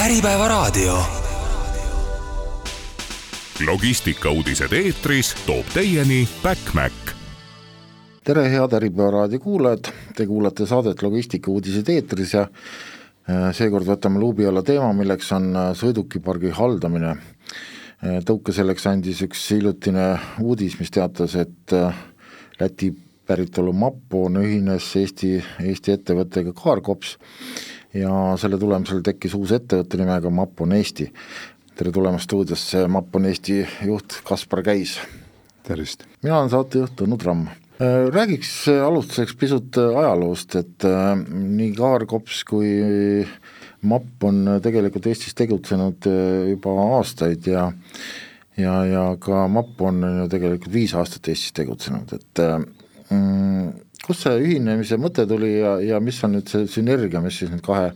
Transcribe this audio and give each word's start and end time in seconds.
Äripäevaraadio. 0.00 0.98
logistikauudised 3.66 4.72
eetris 4.72 5.34
toob 5.46 5.66
teieni 5.74 6.28
Backmac 6.42 6.92
tere, 8.24 8.46
head 8.48 8.72
Äripäeva 8.72 9.10
raadio 9.10 9.40
kuulajad, 9.40 9.90
te 10.16 10.26
kuulate 10.26 10.66
saadet 10.66 11.02
Logistikauudised 11.02 11.88
eetris 11.92 12.32
ja 12.32 12.46
äh, 12.46 13.50
seekord 13.52 13.84
võtame 13.84 14.22
luubi 14.22 14.46
alla 14.48 14.62
teema, 14.62 14.88
milleks 14.96 15.32
on 15.36 15.50
äh, 15.52 15.68
sõidukipargi 15.76 16.54
haldamine. 16.56 17.10
Äh, 17.10 18.22
tõuke 18.24 18.56
selleks 18.56 18.86
andis 18.88 19.20
üks 19.26 19.42
hiljutine 19.52 20.14
uudis, 20.40 20.78
mis 20.80 20.96
teatas, 20.96 21.36
et 21.36 21.76
Läti 22.60 22.94
päritolu 23.28 23.72
Mapon 23.76 24.40
ühines 24.40 24.88
Eesti, 24.96 25.36
Eesti 25.60 25.92
ettevõttega 25.98 26.56
Cargops 26.56 27.18
ja 27.94 28.36
selle 28.40 28.58
tulemusel 28.58 29.02
tekkis 29.06 29.34
uus 29.34 29.54
ettevõte 29.56 29.98
nimega 30.00 30.30
Mapon 30.30 30.72
Eesti. 30.72 31.10
tere 31.74 31.92
tulemast 31.92 32.28
stuudiosse, 32.28 32.86
Mapon 32.88 33.26
Eesti 33.26 33.64
juht 33.86 34.20
Kaspar 34.24 34.62
Käis. 34.62 34.98
tervist! 35.62 36.06
mina 36.22 36.38
olen 36.38 36.50
saatejuht 36.50 36.96
Tõnu 36.96 37.18
Tramm 37.18 37.48
Äh, 37.80 38.10
räägiks 38.12 38.68
alustuseks 38.68 39.34
pisut 39.40 39.76
äh, 39.80 39.94
ajaloost, 39.98 40.52
et 40.58 40.84
äh, 40.84 41.14
nii 41.32 41.70
Kaarkops 41.78 42.42
kui 42.44 42.68
MAP 43.88 44.26
on 44.28 44.42
tegelikult 44.60 45.06
Eestis 45.08 45.32
tegutsenud 45.38 46.04
juba 46.50 46.74
aastaid 46.98 47.48
ja 47.48 47.70
ja, 48.60 48.74
ja 48.84 49.04
ka 49.16 49.46
MAP 49.48 49.80
on 49.80 50.04
ju 50.04 50.26
tegelikult 50.28 50.74
viis 50.74 50.92
aastat 50.92 51.30
Eestis 51.32 51.56
tegutsenud, 51.56 52.12
et 52.18 52.42
mm, 53.08 53.72
kust 54.06 54.26
see 54.26 54.36
ühinemise 54.42 54.98
mõte 55.00 55.26
tuli 55.28 55.52
ja, 55.58 55.74
ja 55.84 56.00
mis 56.02 56.20
on 56.26 56.36
nüüd 56.38 56.50
see 56.50 56.68
sünergia, 56.70 57.20
mis 57.24 57.40
siis 57.40 57.50
nüüd 57.52 57.64
kahe, 57.66 57.90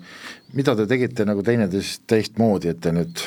mida 0.57 0.77
te 0.79 0.89
tegite 0.91 1.27
nagu 1.29 1.43
teineteist 1.47 2.05
teistmoodi, 2.11 2.75
et 2.75 2.83
te 2.85 2.93
nüüd 2.95 3.25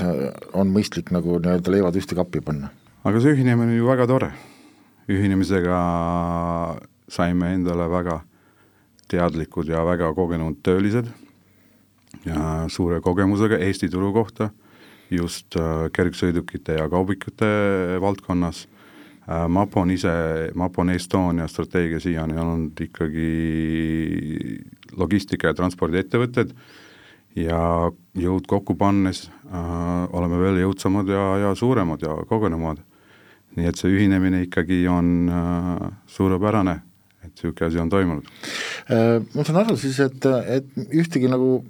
on 0.57 0.69
mõistlik 0.73 1.11
nagu 1.15 1.39
nii-öelda 1.41 1.73
leivad 1.73 1.97
ühte 1.99 2.17
kappi 2.17 2.43
panna? 2.45 2.73
aga 3.07 3.23
see 3.23 3.37
ühinemine 3.37 3.71
on 3.71 3.79
ju 3.79 3.87
väga 3.87 4.07
tore 4.09 4.31
ühinemisega 5.07 5.77
saime 7.07 7.53
endale 7.55 7.87
väga 7.91 8.21
teadlikud 9.11 9.69
ja 9.71 9.85
väga 9.87 10.11
kogenud 10.15 10.59
töölised 10.65 11.07
ja 12.27 12.67
suure 12.71 12.99
kogemusega 13.03 13.59
Eesti 13.63 13.89
turu 13.91 14.11
kohta, 14.15 14.49
just 15.11 15.55
äh, 15.55 15.87
kergsõidukite 15.95 16.75
ja 16.79 16.89
kaubikute 16.91 17.47
valdkonnas. 18.03 18.65
Äh, 19.27 19.45
Mapon 19.47 19.91
ise, 19.91 20.11
Mapon 20.55 20.89
Estonia 20.89 21.47
strateegia 21.47 21.99
siiani 21.99 22.37
on 22.37 22.51
olnud 22.55 22.83
ikkagi 22.87 23.29
logistika 24.97 25.51
ja 25.51 25.57
transpordiettevõtted 25.57 26.53
ja 27.37 27.61
jõud 28.17 28.47
kokku 28.49 28.75
pannes 28.79 29.27
äh, 29.51 30.05
oleme 30.15 30.39
veel 30.41 30.61
jõudsamad 30.63 31.09
ja, 31.11 31.25
ja 31.45 31.55
suuremad 31.55 32.01
ja 32.01 32.15
kogenumad 32.29 32.83
nii 33.57 33.69
et 33.69 33.79
see 33.79 33.93
ühinemine 33.93 34.43
ikkagi 34.45 34.83
on 34.91 35.31
äh, 35.33 35.87
suurepärane, 36.13 36.77
et 37.25 37.31
niisugune 37.33 37.69
asi 37.69 37.81
on 37.81 37.89
toimunud. 37.91 38.29
Äh, 38.93 39.17
ma 39.33 39.45
saan 39.47 39.61
aru 39.63 39.77
siis, 39.79 39.99
et, 40.03 40.27
et 40.53 40.69
ühtegi 40.87 41.29
nagu 41.31 41.61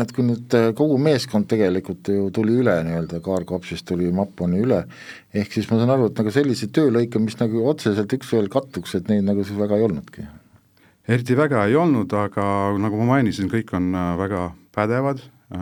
et 0.00 0.12
kui 0.14 0.24
nüüd 0.26 0.54
äh, 0.56 0.70
kogu 0.76 0.96
meeskond 1.02 1.48
tegelikult 1.50 2.08
ju 2.10 2.28
tuli 2.34 2.56
üle 2.62 2.74
nii-öelda, 2.86 3.20
Kaarkopsist 3.24 3.86
tuli 3.88 4.10
Maponi 4.14 4.62
üle, 4.64 4.82
ehk 5.34 5.54
siis 5.54 5.68
ma 5.70 5.78
saan 5.80 5.94
aru, 5.94 6.08
et 6.10 6.18
nagu 6.20 6.32
selliseid 6.34 6.74
töölõike, 6.76 7.22
mis 7.22 7.38
nagu 7.40 7.62
otseselt 7.70 8.12
üks-ühele 8.16 8.50
kattuks, 8.52 8.96
et 8.98 9.10
neid 9.12 9.26
nagu 9.26 9.46
siis 9.46 9.58
väga 9.60 9.78
ei 9.78 9.86
olnudki? 9.88 10.26
eriti 11.04 11.36
väga 11.36 11.66
ei 11.68 11.76
olnud, 11.76 12.12
aga 12.16 12.44
nagu 12.80 13.00
ma 13.02 13.14
mainisin, 13.16 13.50
kõik 13.52 13.74
on 13.76 13.90
äh, 13.94 14.12
väga 14.20 14.44
pädevad 14.74 15.22
äh,, 15.22 15.58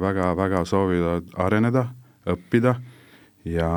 väga-väga 0.00 0.64
soovivad 0.68 1.32
areneda, 1.46 1.88
õppida 2.26 2.76
ja 3.46 3.70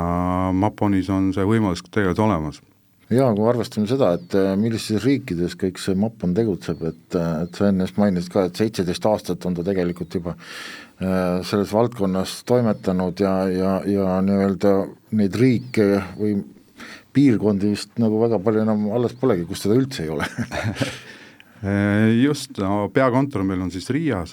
Maponis 0.54 1.10
on 1.12 1.30
see 1.34 1.46
võimalus 1.46 1.82
tegelikult 1.86 2.24
olemas. 2.26 2.60
Jaa, 3.10 3.30
kui 3.34 3.48
arvestame 3.50 3.88
seda, 3.90 4.12
et 4.18 4.36
äh, 4.38 4.52
millistes 4.58 5.02
riikides 5.04 5.56
kõik 5.60 5.80
see 5.82 5.96
Mapon 5.98 6.34
tegutseb, 6.36 6.82
et, 6.90 7.16
äh, 7.18 7.42
et 7.44 7.58
sa 7.58 7.68
enne 7.70 7.86
just 7.86 7.98
mainisid 8.00 8.32
ka, 8.32 8.46
et 8.48 8.60
seitseteist 8.60 9.08
aastat 9.10 9.46
on 9.48 9.56
ta 9.58 9.64
tegelikult 9.66 10.16
juba 10.18 10.36
äh, 10.36 11.40
selles 11.46 11.74
valdkonnas 11.74 12.40
toimetanud 12.48 13.22
ja, 13.22 13.34
ja, 13.50 13.74
ja 13.88 14.16
nii-öelda 14.24 14.74
neid 15.18 15.38
riike 15.40 15.90
või 16.18 16.38
piirkondi 17.14 17.74
vist 17.74 17.98
nagu 18.00 18.20
väga 18.22 18.38
palju 18.42 18.62
enam 18.62 18.86
alles 18.94 19.16
polegi, 19.18 19.44
kus 19.48 19.66
teda 19.66 19.76
üldse 19.78 20.06
ei 20.06 20.12
ole. 20.14 20.28
Just, 22.24 22.56
no 22.56 22.86
peakontor 22.88 23.42
meil 23.44 23.60
on 23.60 23.68
siis 23.68 23.90
Riias 23.92 24.30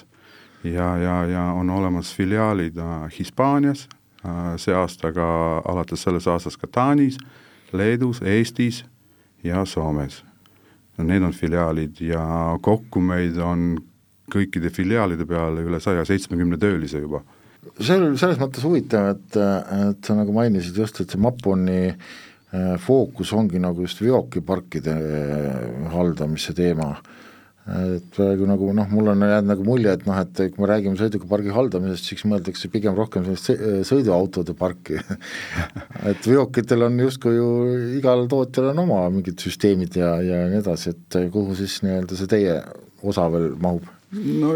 ja, 0.64 0.94
ja, 0.96 1.16
ja 1.28 1.42
on 1.52 1.68
olemas 1.68 2.08
filiaalid 2.16 2.78
Hispaanias, 3.12 3.82
Äh, 4.26 4.56
see 4.58 4.74
aasta 4.74 5.12
ka, 5.14 5.26
alates 5.68 6.02
sellest 6.02 6.26
aastast 6.26 6.58
ka 6.58 6.66
Taanis, 6.66 7.18
Leedus, 7.72 8.22
Eestis 8.22 8.84
ja 9.44 9.64
Soomes. 9.64 10.24
need 10.98 11.22
on 11.22 11.32
filiaalid 11.32 12.00
ja 12.00 12.22
kokku 12.60 13.00
meid 13.00 13.36
on 13.38 13.76
kõikide 14.32 14.70
filiaalide 14.74 15.26
peale 15.28 15.62
üle 15.62 15.80
saja 15.80 16.04
seitsmekümne 16.04 16.58
töölise 16.58 16.98
juba. 16.98 17.22
see 17.80 17.96
oli 17.96 18.18
selles 18.18 18.40
mõttes 18.40 18.64
huvitav, 18.64 19.12
et, 19.14 19.36
et 19.36 20.04
sa 20.04 20.16
nagu 20.18 20.32
mainisid 20.34 20.76
just, 20.76 21.00
et 21.00 21.10
see 21.10 21.20
Maponi 21.20 21.80
äh, 21.88 22.74
fookus 22.82 23.32
ongi 23.32 23.60
nagu 23.62 23.84
just 23.86 24.02
veokiparkide 24.02 24.96
äh, 24.98 25.88
haldamise 25.92 26.54
teema 26.56 26.96
et 27.68 28.06
praegu 28.16 28.46
nagu 28.48 28.70
noh, 28.76 28.88
mul 28.88 29.10
on 29.12 29.24
jäänud 29.26 29.50
nagu 29.50 29.66
mulje, 29.66 29.92
et 29.98 30.06
noh, 30.08 30.16
et 30.22 30.40
kui 30.54 30.62
me 30.62 30.70
räägime 30.70 30.96
sõidukipargi 31.00 31.52
haldamisest, 31.52 32.08
siis 32.08 32.24
mõeldakse 32.28 32.70
pigem 32.72 32.96
rohkem 32.96 33.26
sellist 33.26 33.88
sõiduautode 33.90 34.56
parki 34.58 34.96
et 36.10 36.30
veokitel 36.30 36.86
on 36.88 36.98
justkui 37.04 37.36
ju 37.36 37.50
igal 37.98 38.26
tootjal 38.30 38.72
on 38.72 38.82
oma 38.86 39.04
mingid 39.12 39.40
süsteemid 39.44 40.00
ja, 40.00 40.16
ja 40.24 40.42
nii 40.48 40.62
edasi, 40.62 40.96
et 40.96 41.20
kuhu 41.34 41.56
siis 41.58 41.80
nii-öelda 41.84 42.18
see 42.18 42.30
teie 42.30 42.58
osa 43.02 43.28
veel 43.32 43.54
mahub? 43.60 43.86
no 44.12 44.54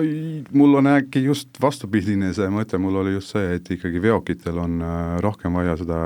mul 0.57 0.79
on 0.81 0.89
äkki 0.95 1.27
just 1.27 1.61
vastupidine 1.61 2.33
see 2.33 2.49
mõte, 2.53 2.79
mul 2.81 3.03
oli 3.03 3.17
just 3.19 3.35
see, 3.35 3.59
et 3.59 3.69
ikkagi 3.77 4.01
veokitel 4.03 4.61
on 4.63 4.81
äh, 4.81 5.17
rohkem 5.25 5.61
vaja 5.61 5.77
seda 5.81 6.05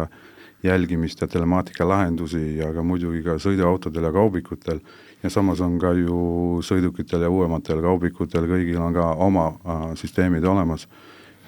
jälgimist 0.66 1.20
ja 1.22 1.28
telemaatika 1.30 1.86
lahendusi 1.88 2.56
ja 2.58 2.72
ka 2.74 2.82
muidugi 2.82 3.22
ka 3.22 3.36
sõiduautodel 3.42 4.08
ja 4.08 4.12
kaubikutel 4.14 4.80
ja 5.22 5.30
samas 5.30 5.60
on 5.64 5.78
ka 5.78 5.92
ju 5.96 6.60
sõidukitel 6.64 7.24
ja 7.26 7.30
uuematel 7.32 7.80
kaubikutel, 7.84 8.48
kõigil 8.50 8.82
on 8.82 8.94
ka 8.94 9.12
oma 9.26 9.48
äh, 9.54 9.88
süsteemid 9.98 10.44
olemas. 10.44 10.88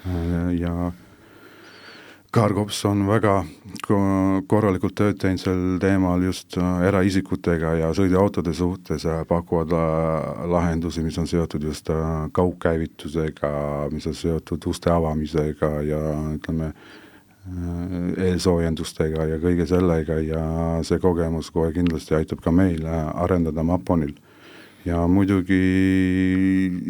Äh, 0.05 0.55
ja 0.59 0.91
Cargops 2.29 2.83
on 2.85 3.07
väga 3.09 3.39
korralikult 4.47 4.93
tööd 4.99 5.17
teinud 5.17 5.41
sel 5.41 5.61
teemal 5.81 6.21
just 6.21 6.59
äh, 6.61 6.83
eraisikutega 6.85 7.73
ja 7.79 7.89
sõiduautode 7.97 8.53
suhtes 8.53 9.07
äh, 9.09 9.23
pakuvad 9.25 9.73
äh, 9.73 10.45
lahendusi, 10.51 11.01
mis 11.01 11.17
on 11.17 11.27
seotud 11.27 11.65
just 11.65 11.89
kaugkäivitusega, 12.31 13.51
mis 13.93 14.05
on 14.11 14.17
seotud 14.17 14.69
uste 14.69 14.93
avamisega 14.93 15.71
ja 15.89 16.03
ütleme, 16.35 16.73
Äh, 16.73 17.08
eelsoojendustega 18.19 19.25
ja 19.29 19.37
kõige 19.41 19.65
sellega 19.69 20.19
ja 20.23 20.41
see 20.85 20.99
kogemus 21.01 21.51
kohe 21.53 21.71
kindlasti 21.75 22.17
aitab 22.17 22.41
ka 22.43 22.51
meil 22.53 22.85
arendada 22.85 23.63
Maponil. 23.63 24.13
ja 24.85 25.01
muidugi 25.07 25.59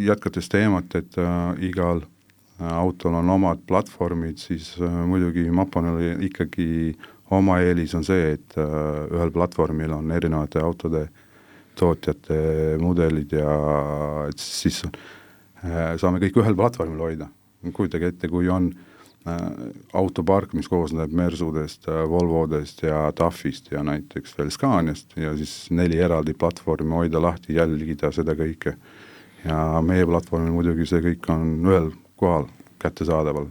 jätkates 0.06 0.50
teemat, 0.50 0.94
et 0.96 1.18
äh, 1.18 1.64
igal 1.66 2.04
äh, 2.04 2.68
autol 2.70 3.16
on 3.18 3.30
omad 3.30 3.64
platvormid, 3.68 4.38
siis 4.38 4.76
äh, 4.82 5.00
muidugi 5.10 5.50
Maponil 5.52 6.22
ikkagi 6.28 6.96
oma 7.32 7.60
eelis 7.60 7.96
on 7.96 8.06
see, 8.06 8.36
et 8.36 8.58
äh, 8.58 9.10
ühel 9.10 9.32
platvormil 9.32 9.96
on 9.98 10.12
erinevate 10.12 10.62
autode 10.62 11.08
tootjate 11.80 12.78
mudelid 12.82 13.34
ja 13.34 13.56
et 14.30 14.40
siis 14.40 14.84
äh, 14.86 15.98
saame 15.98 16.22
kõik 16.22 16.44
ühel 16.44 16.56
platvormil 16.56 17.08
hoida. 17.08 17.30
kujutage 17.74 18.14
ette, 18.14 18.28
kui 18.30 18.48
on 18.50 18.70
äh, 18.70 18.78
Äh, 18.80 18.89
autopark, 19.94 20.54
mis 20.54 20.70
koosneb 20.72 21.12
Mersudest, 21.12 21.88
äh, 21.88 22.06
Volvodest 22.10 22.84
ja 22.84 23.10
TAF-ist 23.16 23.72
ja 23.72 23.84
näiteks 23.84 24.38
veel 24.38 24.52
Scaniast 24.52 25.16
ja 25.20 25.36
siis 25.38 25.68
neli 25.76 26.00
eraldi 26.00 26.34
platvormi 26.34 26.96
hoida 27.02 27.22
lahti, 27.22 27.58
jälgida 27.58 28.14
seda 28.16 28.36
kõike. 28.40 28.78
ja 29.46 29.80
meie 29.82 30.04
platvormil 30.06 30.52
muidugi 30.52 30.86
see 30.88 31.00
kõik 31.00 31.30
on 31.32 31.46
ühel 31.64 31.92
kohal 32.20 32.50
kättesaadaval. 32.80 33.48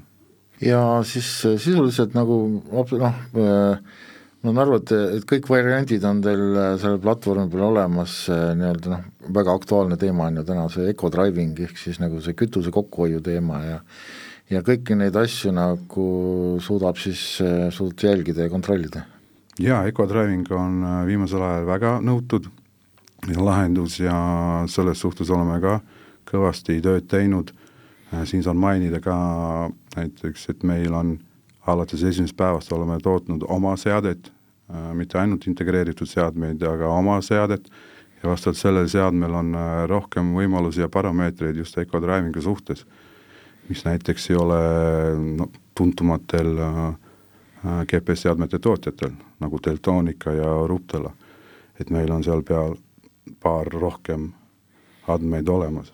ja 0.60 1.02
siis 1.04 1.44
äh, 1.46 1.58
sisuliselt 1.60 2.14
nagu 2.14 2.62
noh, 2.72 2.92
ma 2.92 4.52
saan 4.52 4.62
aru, 4.62 4.78
et, 4.80 4.92
et 5.18 5.26
kõik 5.28 5.48
variandid 5.50 6.04
on 6.04 6.22
teil 6.22 6.46
selle 6.78 7.00
platvormi 7.02 7.50
peal 7.52 7.66
olemas, 7.68 8.22
nii-öelda 8.30 8.94
noh, 8.94 9.04
väga 9.34 9.52
aktuaalne 9.60 9.98
teema 10.00 10.30
on 10.30 10.40
ju 10.40 10.46
täna 10.48 10.68
see 10.72 10.88
eco-driving 10.94 11.60
ehk 11.66 11.76
siis 11.76 12.00
nagu 12.00 12.22
see 12.24 12.36
kütuse 12.38 12.72
kokkuhoiu 12.72 13.20
teema 13.20 13.60
ja 13.64 13.78
ja 14.50 14.62
kõiki 14.64 14.96
neid 14.96 15.16
asju 15.16 15.52
nagu 15.52 16.08
suudab 16.64 16.98
siis, 17.00 17.38
suudab 17.74 18.04
jälgida 18.04 18.46
ja 18.46 18.52
kontrollida? 18.52 19.04
jaa, 19.58 19.82
Ecodriving 19.90 20.46
on 20.54 20.82
äh, 20.84 21.04
viimasel 21.06 21.42
ajal 21.42 21.66
väga 21.66 21.98
nõutud 22.04 22.48
lahendus 23.36 23.98
ja 24.00 24.14
selles 24.70 25.00
suhtes 25.02 25.30
oleme 25.34 25.58
ka 25.60 25.80
kõvasti 26.28 26.78
tööd 26.84 27.08
teinud, 27.10 27.50
siin 28.28 28.44
saan 28.44 28.60
mainida 28.60 29.00
ka 29.02 29.16
näiteks, 29.96 30.48
et 30.52 30.62
meil 30.62 30.94
on 30.94 31.16
alates 31.66 32.02
esimesest 32.02 32.36
päevast 32.36 32.72
oleme 32.72 32.98
tootnud 33.02 33.44
oma 33.48 33.74
seadet, 33.80 34.30
mitte 34.94 35.18
ainult 35.18 35.46
integreeritud 35.48 36.08
seadmeid, 36.08 36.62
aga 36.62 36.92
oma 36.92 37.18
seadet 37.24 37.68
ja 38.22 38.30
vastavalt 38.30 38.60
sellel 38.60 38.88
seadmel 38.92 39.34
on 39.40 39.56
rohkem 39.88 40.34
võimalusi 40.36 40.84
ja 40.84 40.88
parameetreid 40.92 41.56
just 41.56 41.78
Ecodrivingu 41.80 42.44
suhtes, 42.44 42.84
mis 43.68 43.84
näiteks 43.84 44.30
ei 44.30 44.36
ole 44.36 44.58
no, 45.36 45.48
tuntumatel 45.74 46.56
GPS-seadmete 47.90 48.58
tootjatel, 48.58 49.12
nagu 49.40 49.58
Deltonica 49.64 50.32
ja 50.32 50.66
Ruptela. 50.66 51.12
et 51.80 51.90
meil 51.90 52.10
on 52.10 52.24
seal 52.24 52.42
peal 52.42 52.74
paar 53.40 53.66
rohkem 53.66 54.32
andmeid 55.08 55.48
olemas. 55.48 55.92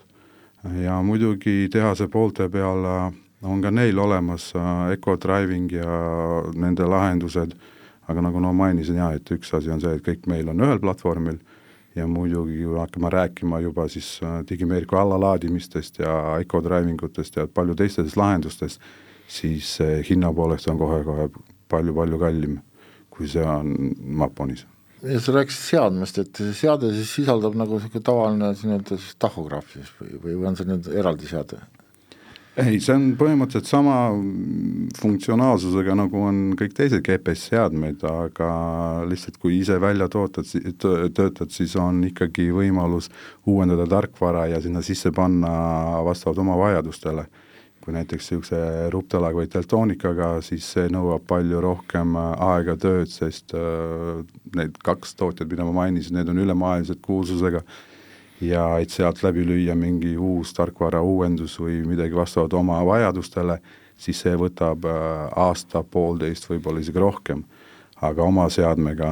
ja 0.83 1.01
muidugi 1.01 1.69
tehase 1.71 2.07
poolte 2.07 2.49
peal 2.49 2.85
äh, 2.85 3.13
on 3.43 3.61
ka 3.61 3.71
neil 3.71 3.99
olemas 3.99 4.53
äh, 4.55 4.91
Ecodriving 4.91 5.71
ja 5.71 5.97
nende 6.55 6.87
lahendused, 6.89 7.53
aga 8.07 8.21
nagu 8.21 8.39
ma 8.39 8.53
mainisin 8.53 8.97
jaa, 8.97 9.11
et 9.13 9.31
üks 9.31 9.53
asi 9.53 9.69
on 9.69 9.81
see, 9.81 9.93
et 9.93 10.05
kõik 10.05 10.25
meil 10.27 10.49
on 10.49 10.61
ühel 10.65 10.81
platvormil 10.81 11.37
ja 11.95 12.07
muidugi, 12.07 12.63
hakkame 12.75 13.09
rääkima 13.09 13.59
juba 13.63 13.87
siis 13.89 14.19
äh, 14.23 14.41
digimeeriku 14.49 14.99
allalaadimistest 14.99 15.99
ja 15.99 16.37
Ecodriving 16.43 17.01
utest 17.03 17.35
ja 17.35 17.47
palju 17.47 17.75
teistest 17.75 18.17
lahendustest, 18.17 18.81
siis 19.27 19.77
hinna 20.09 20.33
poolest 20.33 20.67
on 20.69 20.77
kohe-kohe 20.77 21.29
palju-palju 21.69 22.21
kallim, 22.21 22.59
kui 23.09 23.27
see 23.31 23.43
on 23.43 23.73
Maponis 23.97 24.65
ja 25.05 25.19
sa 25.21 25.33
rääkisid 25.35 25.69
seadmest, 25.69 26.19
et 26.21 26.41
see 26.41 26.53
seade 26.55 26.89
siis 26.95 27.11
sisaldab 27.19 27.55
nagu 27.59 27.77
niisugune 27.77 28.05
tavaline 28.05 28.51
nii-öelda 28.55 28.97
siis 28.97 29.17
tahograaf 29.21 29.73
siis 29.73 29.91
või, 29.99 30.15
või 30.23 30.47
on 30.49 30.57
see 30.57 30.69
nüüd 30.69 30.89
eraldi 30.93 31.29
seade? 31.29 31.59
Ei, 32.61 32.79
see 32.79 32.95
on 32.95 33.07
põhimõtteliselt 33.19 33.67
sama 33.67 33.95
funktsionaalsusega, 34.99 35.95
nagu 35.99 36.21
on 36.23 36.41
kõik 36.59 36.75
teised 36.77 37.03
GPS-seadmeid, 37.03 38.03
aga 38.07 38.49
lihtsalt 39.09 39.39
kui 39.41 39.57
ise 39.59 39.75
välja 39.81 40.07
tootad, 40.11 40.47
töötad, 40.79 41.51
siis 41.51 41.75
on 41.79 42.03
ikkagi 42.07 42.47
võimalus 42.55 43.09
uuendada 43.49 43.87
tarkvara 43.91 44.45
ja 44.53 44.61
sinna 44.63 44.83
sisse 44.85 45.11
panna 45.15 45.51
vastavalt 46.07 46.39
oma 46.45 46.55
vajadustele. 46.61 47.27
Kui 47.85 47.93
näiteks 47.93 48.31
niisuguse 48.31 48.59
ruptalaga 48.89 49.37
või 49.37 49.49
deltoonikaga, 49.51 50.29
siis 50.41 50.65
see 50.73 50.87
nõuab 50.89 51.27
palju 51.29 51.59
rohkem 51.61 52.15
aega, 52.17 52.73
tööd, 52.81 53.11
sest 53.13 53.53
äh, 53.53 54.23
need 54.57 54.79
kaks 54.81 55.13
tootjat, 55.19 55.51
mida 55.51 55.67
ma 55.67 55.83
mainisin, 55.83 56.17
need 56.17 56.31
on 56.31 56.41
ülemaailmselt 56.41 57.03
kuulsusega 57.05 57.61
ja 58.41 58.65
et 58.79 58.91
sealt 58.91 59.21
läbi 59.23 59.45
lüüa 59.47 59.75
mingi 59.75 60.15
uus 60.17 60.53
tarkvara 60.53 61.01
uuendus 61.01 61.59
või 61.59 61.81
midagi 61.87 62.15
vastavalt 62.15 62.53
oma 62.53 62.81
vajadustele, 62.85 63.59
siis 63.97 64.19
see 64.25 64.35
võtab 64.39 64.85
äh, 64.89 65.29
aasta, 65.39 65.83
poolteist, 65.83 66.49
võib-olla 66.49 66.83
isegi 66.83 66.99
rohkem. 66.99 67.45
aga 68.01 68.23
oma 68.23 68.49
seadmega 68.51 69.09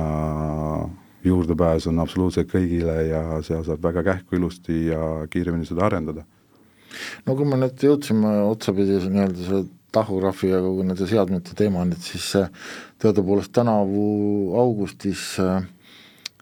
juurdepääs 1.23 1.87
on 1.87 1.99
absoluutselt 2.03 2.49
kõigile 2.51 2.95
ja 3.07 3.21
seal 3.41 3.63
saab 3.63 3.83
väga 3.83 4.03
kähku 4.03 4.35
ilusti 4.35 4.87
ja 4.89 5.27
kiiremini 5.31 5.65
seda 5.65 5.85
arendada 5.85 6.25
no 7.25 7.35
kui 7.35 7.47
me 7.47 7.57
nüüd 7.61 7.79
jõudsime 7.79 8.33
otsapidi 8.49 8.99
nii-öelda 9.05 9.47
selle 9.47 9.63
tahurahvi 9.93 10.49
ja 10.49 10.59
kogu 10.61 10.83
nende 10.83 11.07
seadmete 11.07 11.55
teemani, 11.57 11.95
et 11.95 12.01
siis 12.01 12.31
teadupoolest 13.01 13.53
tänavu 13.55 14.03
augustis 14.59 15.33
äh, 15.41 15.63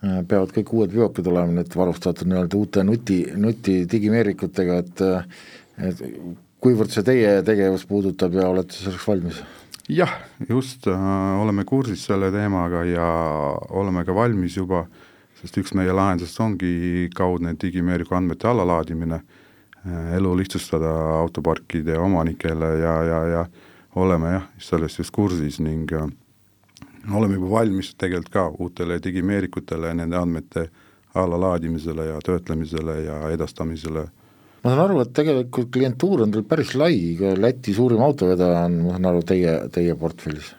peavad 0.02 0.54
kõik 0.56 0.72
uued 0.74 0.94
veokid 0.96 1.28
olema 1.30 1.54
nüüd 1.60 1.76
varustatud 1.78 2.30
nii-öelda 2.30 2.58
uute 2.58 2.84
nuti, 2.84 3.18
nuti 3.38 3.82
digimeerikutega, 3.90 4.78
et 4.82 5.04
et 5.82 6.02
kuivõrd 6.62 6.94
see 6.94 7.06
teie 7.06 7.36
tegevust 7.46 7.88
puudutab 7.90 8.34
ja 8.38 8.48
olete 8.50 8.78
selleks 8.78 9.08
valmis? 9.08 9.44
jah, 9.90 10.12
just 10.50 10.88
äh,, 10.90 11.06
oleme 11.42 11.66
kursis 11.70 12.06
selle 12.10 12.32
teemaga 12.34 12.84
ja 12.88 13.08
oleme 13.70 14.06
ka 14.06 14.16
valmis 14.16 14.58
juba, 14.58 14.86
sest 15.42 15.58
üks 15.62 15.76
meie 15.78 15.94
lahendusest 15.94 16.42
ongi 16.42 17.10
kaudne 17.16 17.56
digimeeriku 17.62 18.18
andmete 18.18 18.50
allalaadimine 18.50 19.22
äh,, 19.22 19.40
Äh, 19.86 20.14
elu 20.16 20.38
lihtsustada 20.38 20.90
autoparkide 21.20 21.98
omanikele 21.98 22.66
ja, 22.66 23.04
ja, 23.04 23.22
ja 23.28 23.46
oleme 23.96 24.30
jah, 24.30 24.44
sellest 24.62 25.00
just 25.00 25.12
kursis 25.12 25.58
ning 25.60 25.90
äh, 25.98 26.04
oleme 27.10 27.36
juba 27.40 27.50
valmis 27.50 27.94
tegelikult 27.98 28.34
ka 28.34 28.48
uutele 28.60 29.00
digimeerikutele, 29.04 29.94
nende 29.98 30.18
andmete 30.18 30.68
allalaadimisele 31.16 32.06
ja 32.06 32.20
töötlemisele 32.24 32.98
ja 33.02 33.20
edastamisele. 33.30 34.06
ma 34.64 34.70
saan 34.70 34.84
aru, 34.86 35.00
et 35.02 35.14
tegelikult 35.14 35.72
klientuur 35.74 36.22
on 36.22 36.32
teil 36.32 36.44
päris 36.46 36.76
lai, 36.76 37.18
Läti 37.38 37.74
suurim 37.74 38.02
autovedaja 38.06 38.66
on, 38.66 38.78
ma 38.86 38.96
saan 38.96 39.10
aru, 39.10 39.24
teie, 39.26 39.58
teie 39.74 39.96
portfellis? 39.96 40.56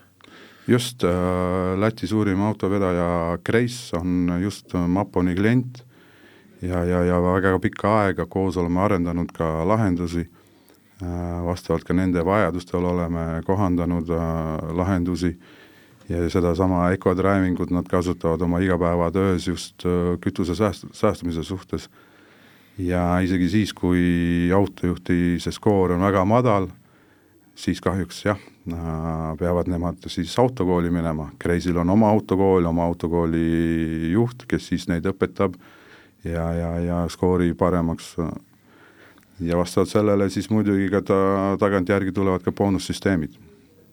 just 0.68 1.04
äh,, 1.04 1.78
Läti 1.78 2.06
suurim 2.06 2.42
autovedaja 2.42 3.38
Kreis 3.44 3.92
on 3.94 4.32
just 4.42 4.74
Maponi 4.74 5.34
klient 5.34 5.84
ja, 6.62 6.84
ja, 6.84 7.04
ja 7.04 7.22
väga 7.22 7.58
pikka 7.58 7.96
aega 8.02 8.26
koos 8.26 8.56
oleme 8.56 8.80
arendanud 8.80 9.32
ka 9.34 9.64
lahendusi, 9.68 10.26
äh, 11.02 11.42
vastavalt 11.46 11.84
ka 11.84 11.94
nende 11.94 12.24
vajadustele 12.24 12.86
oleme 12.86 13.42
kohandanud 13.46 14.10
äh, 14.10 14.74
lahendusi 14.76 15.36
ja 16.12 16.31
sedasama 16.31 16.91
Ecodriving 16.93 17.61
ut 17.61 17.70
nad 17.70 17.88
kasutavad 17.88 18.43
oma 18.43 18.61
igapäevatöös 18.61 19.49
just 19.49 19.87
äh, 19.87 20.19
kütuse 20.20 20.53
sääst-, 20.53 20.88
säästmise 20.93 21.43
suhtes. 21.44 21.91
ja 22.79 23.20
isegi 23.20 23.49
siis, 23.49 23.73
kui 23.76 24.50
autojuhti 24.55 25.37
see 25.38 25.53
skoor 25.53 25.93
on 25.93 26.00
väga 26.00 26.25
madal, 26.25 26.70
siis 27.55 27.81
kahjuks 27.85 28.23
jah, 28.25 28.38
peavad 29.38 29.69
nemad 29.69 30.00
siis 30.09 30.32
autokooli 30.38 30.91
minema, 30.91 31.29
Kreisil 31.38 31.76
on 31.76 31.91
oma 31.91 32.09
autokool, 32.11 32.64
oma 32.64 32.85
autokooli 32.88 34.12
juht, 34.12 34.47
kes 34.49 34.70
siis 34.73 34.88
neid 34.88 35.06
õpetab 35.06 35.59
ja, 36.25 36.49
ja, 36.56 36.73
ja 36.81 37.05
skoori 37.12 37.53
paremaks. 37.55 38.17
ja 39.41 39.56
vastavalt 39.56 39.91
sellele 39.91 40.31
siis 40.31 40.50
muidugi 40.50 40.88
ka 40.91 41.03
ta 41.03 41.23
tagantjärgi 41.61 42.12
tulevad 42.12 42.43
ka 42.43 42.53
boonussüsteemid 42.53 43.51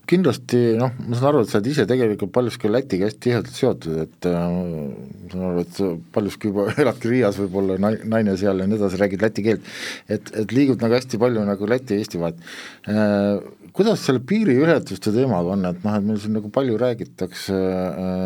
kindlasti 0.09 0.59
noh, 0.79 0.94
ma 1.06 1.17
saan 1.17 1.29
aru, 1.31 1.44
et 1.44 1.51
sa 1.51 1.59
oled 1.59 1.69
ise 1.71 1.85
tegelikult 1.89 2.33
paljuski 2.35 2.71
Lätiga 2.71 3.07
hästi 3.07 3.21
tihedalt 3.27 3.53
seotud, 3.56 4.00
et 4.06 4.27
äh, 4.29 4.38
ma 4.50 5.31
saan 5.33 5.45
aru, 5.51 5.63
et 5.63 5.77
sa 5.77 5.91
paljuski 6.15 6.51
juba 6.51 6.67
eladki 6.83 7.13
Riias 7.13 7.39
võib-olla, 7.44 7.77
naine 7.79 8.35
seal 8.39 8.63
ja 8.63 8.67
nii 8.69 8.79
edasi, 8.79 9.00
räägid 9.03 9.25
läti 9.25 9.45
keelt, 9.45 9.71
et, 10.09 10.33
et 10.44 10.56
liigud 10.56 10.81
nagu 10.83 10.97
hästi 10.97 11.21
palju 11.21 11.45
nagu 11.47 11.69
Läti 11.69 11.95
ja 11.95 12.03
Eesti 12.03 12.21
vahet 12.21 12.44
äh,. 12.89 13.56
Kuidas 13.79 14.01
selle 14.01 14.19
piiriületuste 14.25 15.11
teemaga 15.13 15.54
on, 15.54 15.61
et 15.69 15.83
noh, 15.85 15.94
et 15.95 16.04
meil 16.04 16.18
siin 16.19 16.33
nagu 16.35 16.49
palju 16.51 16.73
räägitakse, 16.81 17.59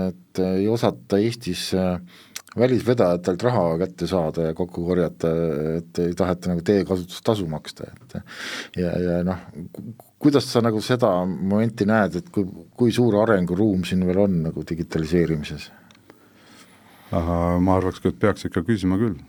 et 0.08 0.40
ei 0.40 0.70
osata 0.72 1.20
Eestis 1.20 1.66
äh, 1.78 1.98
välisvedajatelt 2.58 3.44
raha 3.44 3.66
kätte 3.82 4.08
saada 4.08 4.48
ja 4.48 4.56
kokku 4.58 4.86
korjata, 4.88 5.30
et 5.78 6.00
ei 6.00 6.16
taheta 6.18 6.54
nagu 6.54 6.64
teekasutustasu 6.66 7.48
maksta, 7.52 7.90
et 7.92 8.18
ja, 8.80 8.96
ja 9.04 9.20
noh, 9.28 9.44
kuidas 10.24 10.48
sa 10.48 10.62
nagu 10.64 10.80
seda 10.84 11.12
momenti 11.28 11.86
näed, 11.90 12.16
et 12.22 12.30
kui, 12.34 12.48
kui 12.78 12.94
suur 12.96 13.20
arenguruum 13.24 13.84
siin 13.88 14.06
veel 14.08 14.24
on 14.26 14.42
nagu 14.48 14.66
digitaliseerimises? 14.70 15.72
ma 17.14 17.76
arvaks, 17.76 18.02
et 18.10 18.16
peaks 18.18 18.48
ikka 18.48 18.64
küsima 18.66 18.98
küll. 18.98 19.20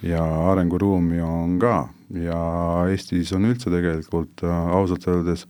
ja 0.00 0.22
arenguruumi 0.48 1.18
on 1.20 1.58
ka 1.60 1.90
ja 2.16 2.38
Eestis 2.88 3.34
on 3.36 3.50
üldse 3.50 3.68
tegelikult 3.68 4.40
äh, 4.46 4.68
ausalt 4.72 5.04
öeldes 5.10 5.44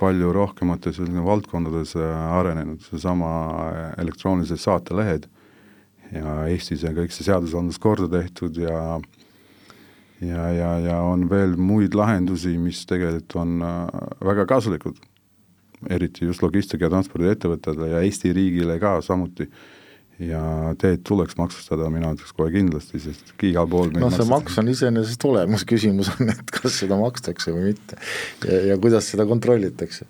palju 0.00 0.30
rohkemates 0.32 0.96
valdkondades 0.98 1.92
äh, 2.00 2.38
arenenud, 2.38 2.80
seesama 2.88 3.28
elektroonilised 4.00 4.62
saatelehed 4.62 5.28
ja 6.14 6.38
Eestis 6.48 6.86
on 6.88 6.96
kõik 6.96 7.12
see 7.12 7.26
seadusandlus 7.28 7.78
korda 7.82 8.08
tehtud 8.16 8.56
ja 8.64 8.96
ja, 10.20 10.48
ja, 10.52 10.70
ja 10.80 10.98
on 11.04 11.26
veel 11.30 11.56
muid 11.60 11.96
lahendusi, 11.96 12.56
mis 12.60 12.84
tegelikult 12.88 13.38
on 13.40 13.56
äh, 13.64 13.80
väga 14.24 14.46
kasulikud, 14.48 15.00
eriti 15.92 16.28
just 16.28 16.44
logistika 16.44 16.86
ja 16.86 16.92
transpordiettevõtetele 16.94 17.92
ja 17.92 18.04
Eesti 18.04 18.32
riigile 18.36 18.78
ka 18.82 19.00
samuti. 19.04 19.50
ja 20.16 20.72
teed 20.80 21.02
tuleks 21.04 21.36
maksustada, 21.36 21.90
mina 21.92 22.08
ütleks 22.14 22.32
kohe 22.32 22.48
kindlasti, 22.48 22.96
sest 23.02 23.34
igal 23.44 23.66
pool 23.68 23.90
no 24.00 24.08
see 24.08 24.24
maks 24.24 24.54
on 24.62 24.70
iseenesest 24.72 25.26
olemas, 25.28 25.66
küsimus 25.68 26.08
on, 26.14 26.30
et 26.32 26.54
kas 26.56 26.78
seda 26.80 26.96
makstakse 26.96 27.52
või 27.52 27.74
mitte 27.74 27.98
ja, 28.48 28.62
ja 28.70 28.78
kuidas 28.80 29.10
seda 29.12 29.26
kontrollitakse. 29.28 30.08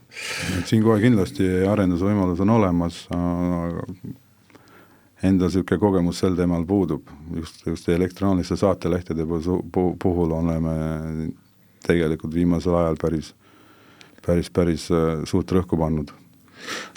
siin 0.70 0.84
kohe 0.86 1.00
kindlasti 1.02 1.48
arendusvõimalus 1.66 2.44
on 2.46 2.54
olemas, 2.54 3.00
endal 5.24 5.48
niisugune 5.48 5.80
kogemus 5.80 6.20
sel 6.20 6.36
teemal 6.36 6.66
puudub, 6.68 7.08
just, 7.36 7.64
just 7.66 7.88
elektrooniliste 7.88 8.58
saatelehtede 8.60 9.24
puhul 10.02 10.34
oleme 10.36 10.76
tegelikult 11.86 12.34
viimasel 12.34 12.76
ajal 12.76 13.00
päris, 13.00 13.32
päris, 14.26 14.50
päris 14.50 14.90
äh, 14.92 15.24
suurt 15.28 15.52
rõhku 15.56 15.78
pannud 15.80 16.12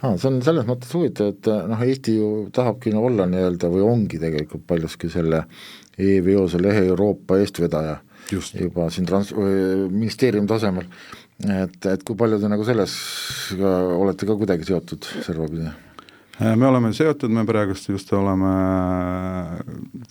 aa, 0.01 0.15
see 0.17 0.29
on 0.31 0.41
selles 0.43 0.67
mõttes 0.67 0.91
huvitav, 0.95 1.33
et 1.35 1.49
äh, 1.51 1.63
noh, 1.69 1.85
Eesti 1.85 2.17
ju 2.17 2.29
tahabki 2.55 2.93
olla 2.97 3.27
nii-öelda 3.29 3.71
või 3.71 3.85
ongi 3.88 4.19
tegelikult 4.21 4.65
paljuski 4.67 5.11
selle 5.11 5.45
e-veose 5.99 6.61
lehe 6.61 6.85
Euroopa 6.91 7.39
eestvedaja 7.39 7.99
Just. 8.31 8.55
juba 8.59 8.89
siin 8.93 9.07
trans-, 9.09 9.33
ministeeriumi 9.35 10.49
tasemel, 10.49 10.88
et, 11.47 11.79
et 11.85 12.03
kui 12.07 12.19
palju 12.19 12.39
te 12.41 12.51
nagu 12.51 12.65
selles 12.67 12.95
ka 13.59 13.75
olete 13.95 14.27
ka 14.27 14.39
kuidagi 14.39 14.67
seotud 14.67 15.07
servapidi? 15.25 15.71
Äh, 16.41 16.55
me 16.55 16.67
oleme 16.67 16.93
seotud, 16.96 17.31
me 17.36 17.43
praegust 17.43 17.89
just 17.89 18.13
oleme, 18.15 18.50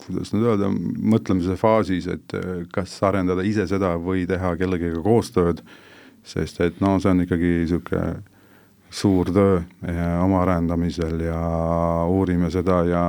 kuidas 0.03 0.35
nüüd 0.35 0.45
öelda, 0.51 0.69
mõtlemise 0.69 1.55
faasis, 1.57 2.09
et 2.13 2.35
äh, 2.37 2.67
kas 2.73 2.93
arendada 3.09 3.45
ise 3.49 3.65
seda 3.71 3.95
või 3.97 4.27
teha 4.29 4.51
kellegagi 4.61 5.01
koostööd, 5.05 5.63
sest 6.29 6.61
et 6.61 6.83
no 6.85 6.99
see 7.01 7.15
on 7.15 7.25
ikkagi 7.25 7.55
niisugune 7.63 8.03
suur 8.93 9.29
töö 9.33 9.57
oma 10.25 10.43
arendamisel 10.43 11.21
ja 11.21 11.39
uurime 12.09 12.49
seda 12.53 12.79
ja 12.89 13.03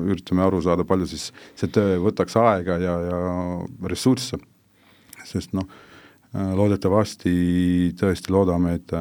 üritame 0.00 0.44
aru 0.44 0.62
saada, 0.64 0.84
palju 0.88 1.08
siis 1.08 1.26
see 1.60 1.68
töö 1.68 1.98
võtaks 2.00 2.36
aega 2.40 2.76
ja, 2.80 2.94
ja 3.08 3.18
ressursse. 3.88 4.40
sest 5.28 5.52
noh, 5.56 5.68
loodetavasti 6.32 7.30
tõesti 7.98 8.30
loodame, 8.30 8.76
et 8.78 8.92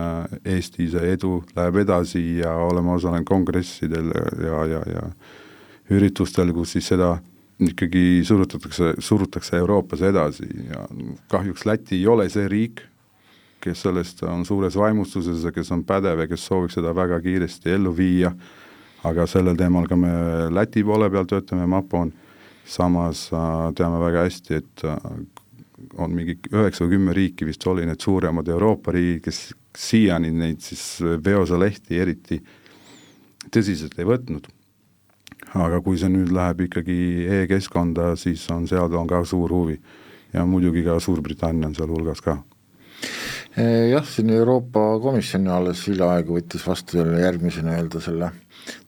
Eesti 0.46 0.88
see 0.90 1.12
edu 1.14 1.44
läheb 1.56 1.76
edasi 1.84 2.24
ja 2.40 2.56
oleme 2.66 2.96
osalenud 2.96 3.28
kongressidel 3.30 4.10
ja, 4.42 4.64
ja, 4.66 4.80
ja 4.96 5.04
üritustel, 5.94 6.54
kus 6.54 6.74
siis 6.74 6.90
seda 6.90 7.16
ikkagi 7.60 8.22
surutatakse, 8.24 8.94
surutakse 9.04 9.58
Euroopas 9.58 10.02
edasi 10.02 10.48
ja 10.70 10.86
kahjuks 11.32 11.66
Läti 11.66 12.00
ei 12.00 12.08
ole 12.08 12.30
see 12.32 12.48
riik, 12.48 12.82
kes 13.60 13.84
sellest 13.84 14.24
on 14.24 14.46
suures 14.48 14.78
vaimustuses 14.80 15.44
ja 15.44 15.52
kes 15.52 15.72
on 15.76 15.84
pädev 15.84 16.24
ja 16.24 16.30
kes 16.32 16.46
sooviks 16.48 16.80
seda 16.80 16.94
väga 16.96 17.20
kiiresti 17.22 17.76
ellu 17.76 17.92
viia, 17.96 18.32
aga 19.04 19.28
sellel 19.28 19.60
teemal 19.60 19.90
ka 19.92 19.98
me 20.00 20.14
Läti 20.56 20.86
poole 20.88 21.10
peal 21.12 21.28
töötame, 21.28 21.68
MAPO-n, 21.68 22.14
samas 22.70 23.28
äh, 23.34 23.44
teame 23.76 24.00
väga 24.06 24.24
hästi, 24.28 24.62
et 24.62 24.86
äh, 24.88 25.12
on 26.00 26.16
mingi 26.16 26.38
üheksa 26.52 26.86
või 26.86 26.96
kümme 26.96 27.16
riiki 27.16 27.48
vist 27.48 27.66
oli 27.68 27.86
need 27.88 28.02
suuremad 28.02 28.48
Euroopa 28.48 28.94
riigid, 28.96 29.24
kes 29.26 29.42
siiani 29.78 30.32
neid 30.32 30.64
siis 30.64 31.02
veosalehti 31.26 32.00
eriti 32.00 32.40
tõsiselt 33.54 33.98
ei 34.00 34.08
võtnud. 34.10 34.48
aga 35.56 35.80
kui 35.82 35.98
see 35.98 36.10
nüüd 36.12 36.32
läheb 36.36 36.68
ikkagi 36.68 37.26
e-keskkonda, 37.40 38.16
siis 38.16 38.44
on 38.52 38.68
seal 38.68 38.94
on 38.94 39.08
ka 39.08 39.24
suur 39.26 39.52
huvi 39.52 39.80
ja 40.34 40.46
muidugi 40.46 40.84
ka 40.86 41.00
Suurbritannia 41.00 41.68
on 41.68 41.76
sealhulgas 41.76 42.22
ka 42.22 42.38
Eh, 43.58 43.90
jah, 43.90 44.06
siin 44.06 44.30
Euroopa 44.30 44.82
Komisjon 45.02 45.48
alles 45.52 45.82
hiljaaegu 45.90 46.36
võttis 46.38 46.62
vastu 46.68 47.02
järgmise 47.02 47.64
nii-öelda 47.66 48.02
selle 48.04 48.30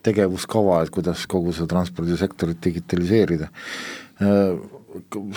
tegevuskava, 0.06 0.84
et 0.84 0.92
kuidas 0.94 1.24
kogu 1.30 1.54
seda 1.56 1.72
transpordisektorit 1.74 2.62
digitaliseerida. 2.64 3.50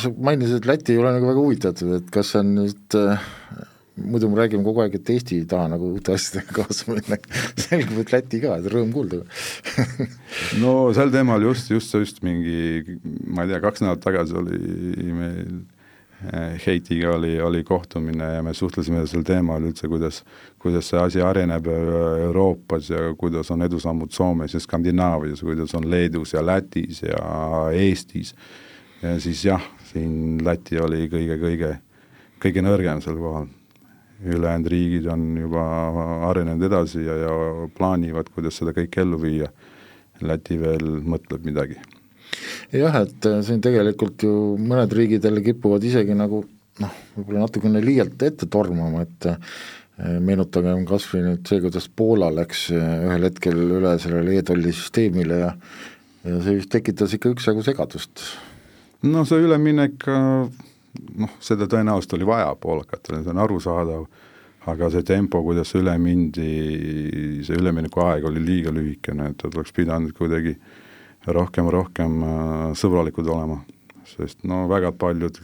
Sa 0.02 0.11
mainisid, 0.11 0.61
et 0.61 0.66
Läti 0.66 0.94
ei 0.94 1.00
ole 1.02 1.12
nagu 1.14 1.30
väga 1.30 1.42
huvitatud, 1.42 1.92
et 2.00 2.11
kas 2.14 2.32
see 2.32 2.40
on 2.42 2.54
nüüd 2.56 2.96
äh, 2.99 3.26
muidu 4.02 4.28
me 4.30 4.40
räägime 4.40 4.66
kogu 4.66 4.82
aeg, 4.82 4.96
et 4.99 5.11
Eesti 5.14 5.38
ei 5.42 5.49
taha 5.50 5.68
nagu 5.75 5.92
uute 5.94 6.14
asjadega 6.16 6.54
kaasa 6.58 6.90
minna, 6.90 7.18
selgub, 7.62 8.00
et 8.02 8.14
Läti 8.14 8.40
ka, 8.42 8.56
et 8.58 8.66
rõõm 8.73 8.90
kuulda 8.94 9.23
no 10.62 10.75
sel 10.96 11.14
teemal 11.14 11.46
just, 11.46 11.70
just, 11.70 11.94
just 11.94 12.18
mingi, 12.26 12.99
ma 13.30 13.44
ei 13.44 13.52
tea, 13.52 13.62
kaks 13.62 13.84
nädalat 13.84 14.02
tagasi 14.04 14.37
oli 14.42 15.14
meil 15.14 15.62
Heitiga 16.66 17.11
oli, 17.18 17.40
oli 17.40 17.64
kohtumine 17.64 18.25
ja 18.25 18.42
me 18.42 18.54
suhtlesime 18.54 19.02
sel 19.06 19.25
teemal 19.26 19.64
üldse, 19.68 19.88
kuidas, 19.92 20.23
kuidas 20.62 20.88
see 20.88 21.00
asi 21.00 21.20
areneb 21.20 21.66
Euroopas 21.68 22.88
ja 22.90 23.11
kuidas 23.18 23.50
on 23.52 23.62
edusammud 23.66 24.12
Soomes 24.14 24.54
ja 24.54 24.61
Skandinaavias, 24.61 25.42
kuidas 25.44 25.75
on 25.76 25.90
Leedus 25.90 26.32
ja 26.32 26.44
Lätis 26.46 27.02
ja 27.04 27.18
Eestis. 27.76 28.32
Siis 29.23 29.44
jah, 29.44 29.62
siin 29.90 30.38
Läti 30.44 30.78
oli 30.80 31.08
kõige-kõige, 31.12 31.75
kõige 32.42 32.64
nõrgem 32.64 33.02
sel 33.04 33.20
kohal. 33.20 33.50
ülejäänud 34.25 34.68
riigid 34.70 35.06
on 35.11 35.25
juba 35.37 35.64
arenenud 36.30 36.62
edasi 36.64 37.02
ja, 37.04 37.16
ja 37.18 37.32
plaanivad, 37.76 38.30
kuidas 38.32 38.56
seda 38.56 38.73
kõike 38.73 39.02
ellu 39.02 39.18
viia. 39.20 39.50
Läti 40.23 40.56
veel 40.61 41.02
mõtleb 41.02 41.44
midagi 41.44 41.76
jah, 42.73 43.00
et 43.02 43.28
äh, 43.28 43.40
siin 43.46 43.62
tegelikult 43.64 44.25
ju 44.26 44.34
mõned 44.61 44.92
riigid 44.96 45.25
jälle 45.25 45.42
kipuvad 45.44 45.84
isegi 45.87 46.16
nagu 46.18 46.44
noh, 46.82 47.00
võib-olla 47.16 47.44
natukene 47.44 47.82
liialt 47.84 48.23
ette 48.26 48.49
tormama, 48.50 49.04
et 49.04 49.28
äh, 49.30 49.58
meenutagem 50.25 50.84
kas 50.88 51.06
või 51.12 51.25
nüüd 51.28 51.44
see, 51.49 51.61
kuidas 51.62 51.87
Poola 51.88 52.30
läks 52.34 52.66
äh, 52.75 52.88
ühel 53.08 53.28
hetkel 53.28 53.61
üle 53.78 53.96
sellele 54.02 54.38
e-tolli 54.40 54.75
süsteemile 54.75 55.42
ja 55.44 55.52
ja 56.25 56.40
see 56.40 56.56
vist 56.56 56.73
tekitas 56.73 57.12
ikka 57.12 57.34
üksjagu 57.34 57.62
segadust. 57.66 58.23
No 59.04 59.25
see 59.28 59.42
üleminek, 59.44 60.06
noh, 61.20 61.34
seda 61.44 61.68
tõenäoliselt 61.70 62.16
oli 62.18 62.28
vaja 62.28 62.54
poolakatele, 62.61 63.23
see 63.23 63.34
on 63.34 63.42
arusaadav, 63.44 64.06
aga 64.73 64.88
see 64.92 65.04
tempo, 65.04 65.42
kuidas 65.44 65.75
üle 65.76 65.92
mindi, 66.00 66.49
see 67.44 67.61
üleminekuaeg 67.61 68.25
oli 68.30 68.40
liiga 68.44 68.73
lühikene, 68.73 69.32
et 69.34 69.44
oleks 69.50 69.75
pidanud 69.76 70.14
kuidagi 70.16 70.54
äh, 70.56 70.73
rohkem, 71.26 71.68
rohkem 71.73 72.18
äh, 72.23 72.73
sõbralikud 72.78 73.28
olema, 73.30 73.61
sest 74.08 74.44
no 74.49 74.64
väga 74.70 74.92
paljud 74.96 75.38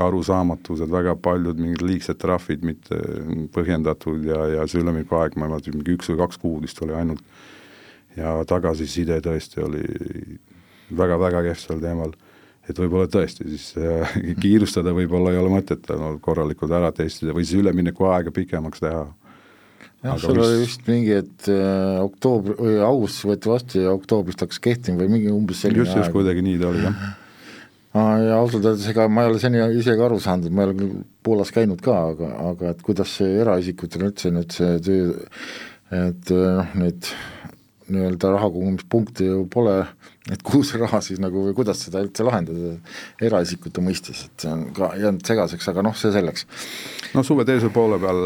arusaamatused, 0.00 0.90
väga 0.90 1.14
paljud 1.22 1.60
mingid 1.60 1.84
liigsed 1.84 2.18
trahvid 2.18 2.64
mitte 2.66 2.98
põhjendatud 3.54 4.24
ja, 4.26 4.40
ja 4.56 4.64
see 4.66 4.80
üleminekuaeg, 4.82 5.36
ma 5.38 5.46
ei 5.46 5.54
mäleta, 5.54 5.74
mingi 5.74 5.94
üks 5.98 6.10
või 6.10 6.20
kaks 6.24 6.40
kuud 6.42 6.64
vist 6.64 6.80
oli 6.82 6.96
ainult, 6.98 7.22
ja 8.16 8.36
tagasiside 8.48 9.20
tõesti 9.22 9.62
oli 9.62 9.84
väga-väga 10.94 11.44
kehv 11.48 11.60
sel 11.60 11.82
teemal, 11.84 12.14
et 12.68 12.78
võib-olla 12.80 13.08
tõesti 13.10 13.46
siis 13.48 13.72
äh, 13.80 14.14
kiirustada 14.42 14.94
võib-olla 14.96 15.34
ei 15.34 15.40
ole 15.40 15.52
mõtet 15.52 15.90
no, 15.92 16.14
korralikult 16.24 16.72
ära 16.74 16.92
testida 16.96 17.36
või 17.36 17.46
siis 17.46 17.60
üleminekuaega 17.62 18.32
pikemaks 18.34 18.84
teha. 18.84 19.04
Jah, 20.04 20.18
seal 20.20 20.36
oli 20.36 20.60
vist 20.60 20.84
mingi, 20.88 21.12
et 21.22 21.50
äh, 21.52 21.98
oktoober 22.04 22.58
või 22.60 22.78
augustis 22.84 23.24
võeti 23.28 23.48
vastu 23.48 23.84
ja 23.84 23.92
oktoobrist 23.96 24.42
hakkas 24.44 24.60
kehtima 24.64 25.00
või 25.00 25.14
mingi 25.16 25.32
umbes 25.32 25.62
selline 25.64 25.84
just, 25.84 25.96
just 25.96 26.12
kuidagi 26.12 26.44
nii 26.44 26.58
ta 26.60 26.72
oli, 26.72 26.88
jah. 26.88 27.04
Ja 27.94 28.40
ausalt 28.40 28.64
öeldes, 28.66 28.88
ega 28.90 29.04
ma 29.06 29.22
ei 29.22 29.28
ole 29.30 29.38
seni 29.38 29.60
ise 29.78 29.92
ka 29.94 30.08
aru 30.08 30.16
saanud, 30.18 30.48
et 30.48 30.54
ma 30.56 30.64
ei 30.64 30.72
ole 30.72 30.74
küll 30.80 31.02
Poolas 31.22 31.52
käinud 31.54 31.78
ka, 31.78 31.92
aga, 32.10 32.30
aga 32.50 32.72
et 32.72 32.80
kuidas 32.82 33.12
see 33.20 33.36
eraisikutel 33.38 34.08
üldse 34.08 34.32
nüüd 34.34 34.50
see 34.50 34.80
töö, 34.82 35.12
et 35.94 36.32
noh, 36.34 36.72
neid 36.80 37.12
nii-öelda 37.92 38.30
raha 38.32 38.48
kogumispunkte 38.50 39.26
ju 39.26 39.44
pole, 39.52 39.76
et 40.32 40.42
kuhu 40.46 40.62
see 40.64 40.80
raha 40.80 41.00
siis 41.04 41.20
nagu 41.20 41.42
või 41.46 41.54
kuidas 41.56 41.82
seda 41.84 42.00
üldse 42.04 42.24
lahendada 42.24 42.74
eraisikute 43.24 43.84
mõistes, 43.84 44.24
et 44.28 44.44
see 44.46 44.52
on 44.52 44.66
ka 44.76 44.92
jäänud 45.00 45.24
segaseks, 45.26 45.68
aga 45.72 45.84
noh, 45.84 45.96
see 45.98 46.12
selleks. 46.14 46.46
no 47.14 47.24
suve 47.26 47.46
teise 47.48 47.70
poole 47.74 47.98
peal 48.02 48.22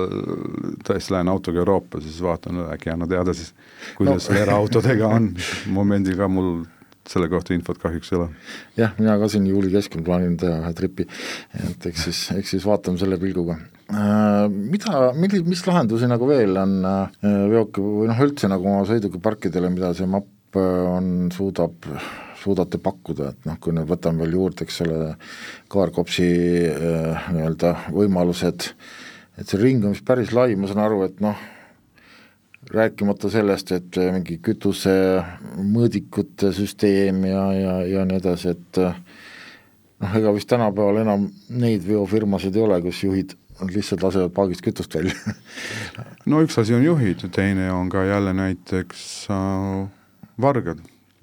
tõesti 0.86 1.14
lähen 1.16 1.32
autoga 1.32 1.62
Euroopa, 1.64 2.02
siis 2.04 2.20
vaatan 2.22 2.62
üle, 2.62 2.68
äkki 2.76 2.92
anna 2.94 3.08
teada 3.10 3.34
siis, 3.34 3.54
kuidas 3.98 4.30
no. 4.30 4.38
eraautodega 4.44 5.10
on, 5.18 5.32
momendil 5.74 6.18
ka 6.18 6.30
mul 6.30 6.52
selle 7.08 7.30
kohta 7.32 7.54
infot 7.56 7.80
kahjuks 7.80 8.12
ei 8.12 8.20
ole. 8.20 8.28
jah, 8.76 8.94
mina 9.00 9.16
ka 9.18 9.30
siin 9.32 9.48
juuli 9.48 9.72
keskel 9.72 10.04
plaanin 10.06 10.36
teha 10.38 10.60
ühe 10.62 10.74
tripi, 10.76 11.08
et 11.64 11.90
eks 11.90 12.08
siis, 12.10 12.22
eks 12.36 12.56
siis 12.56 12.68
vaatame 12.68 13.00
selle 13.00 13.18
pilguga 13.20 13.58
mida, 13.88 15.12
milli-, 15.16 15.45
mis 15.49 15.64
lahendusi 15.66 16.09
nagu 16.11 16.28
veel 16.28 16.57
on 16.61 16.78
äh, 16.85 17.26
veoki 17.49 17.83
või 17.83 18.09
noh, 18.11 18.23
üldse 18.26 18.50
nagu 18.50 18.68
oma 18.68 18.85
sõidukiparkidele, 18.88 19.71
mida 19.73 19.95
see 19.97 20.09
MAP 20.11 20.59
äh, 20.61 20.80
on, 20.92 21.28
suudab, 21.33 21.88
suudate 22.38 22.80
pakkuda, 22.83 23.33
et 23.33 23.49
noh, 23.49 23.59
kui 23.61 23.73
nüüd 23.76 23.88
võtame 23.88 24.25
veel 24.25 24.37
juurde, 24.37 24.66
eks 24.66 24.83
ole, 24.85 25.12
kaarkopsi 25.73 26.28
nii-öelda 27.33 27.75
võimalused, 27.95 28.68
et 29.38 29.47
see 29.49 29.62
ring 29.62 29.87
on 29.87 29.97
vist 29.97 30.07
päris 30.07 30.35
lai, 30.37 30.52
ma 30.57 30.68
saan 30.71 30.85
aru, 30.85 31.02
et 31.09 31.25
noh, 31.25 31.40
rääkimata 32.68 33.30
sellest, 33.33 33.73
et 33.73 33.97
mingi 34.12 34.37
kütuse 34.45 34.92
mõõdikute 35.57 36.52
süsteem 36.52 37.25
ja, 37.25 37.45
ja, 37.57 37.75
ja 37.88 38.04
nii 38.04 38.21
edasi, 38.21 38.52
et 38.52 38.80
noh, 38.85 40.16
ega 40.21 40.33
vist 40.37 40.50
tänapäeval 40.52 41.00
enam 41.02 41.28
neid 41.49 41.87
veofirmasid 41.88 42.57
ei 42.59 42.66
ole, 42.66 42.83
kus 42.85 43.02
juhid 43.07 43.35
nad 43.60 43.74
lihtsalt 43.74 44.02
lasevad 44.02 44.34
paagist 44.36 44.64
kütust 44.64 44.94
välja. 44.94 45.14
No 46.28 46.42
üks 46.44 46.58
asi 46.60 46.74
on 46.76 46.84
juhid, 46.84 47.24
teine 47.34 47.70
on 47.72 47.88
ka 47.92 48.04
jälle 48.04 48.34
näiteks 48.36 49.00
äh, 49.32 49.86
vargad, 50.40 50.82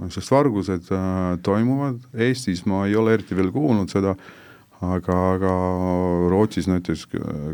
sest 0.10 0.32
vargused 0.34 0.90
äh, 0.92 1.38
toimuvad, 1.46 2.02
Eestis 2.14 2.66
ma 2.66 2.86
ei 2.90 2.96
ole 2.98 3.14
eriti 3.16 3.38
veel 3.38 3.52
kuulnud 3.54 3.94
seda, 3.94 4.16
aga, 4.82 5.20
aga 5.36 5.54
Rootsis 6.34 6.68
näiteks 6.72 7.08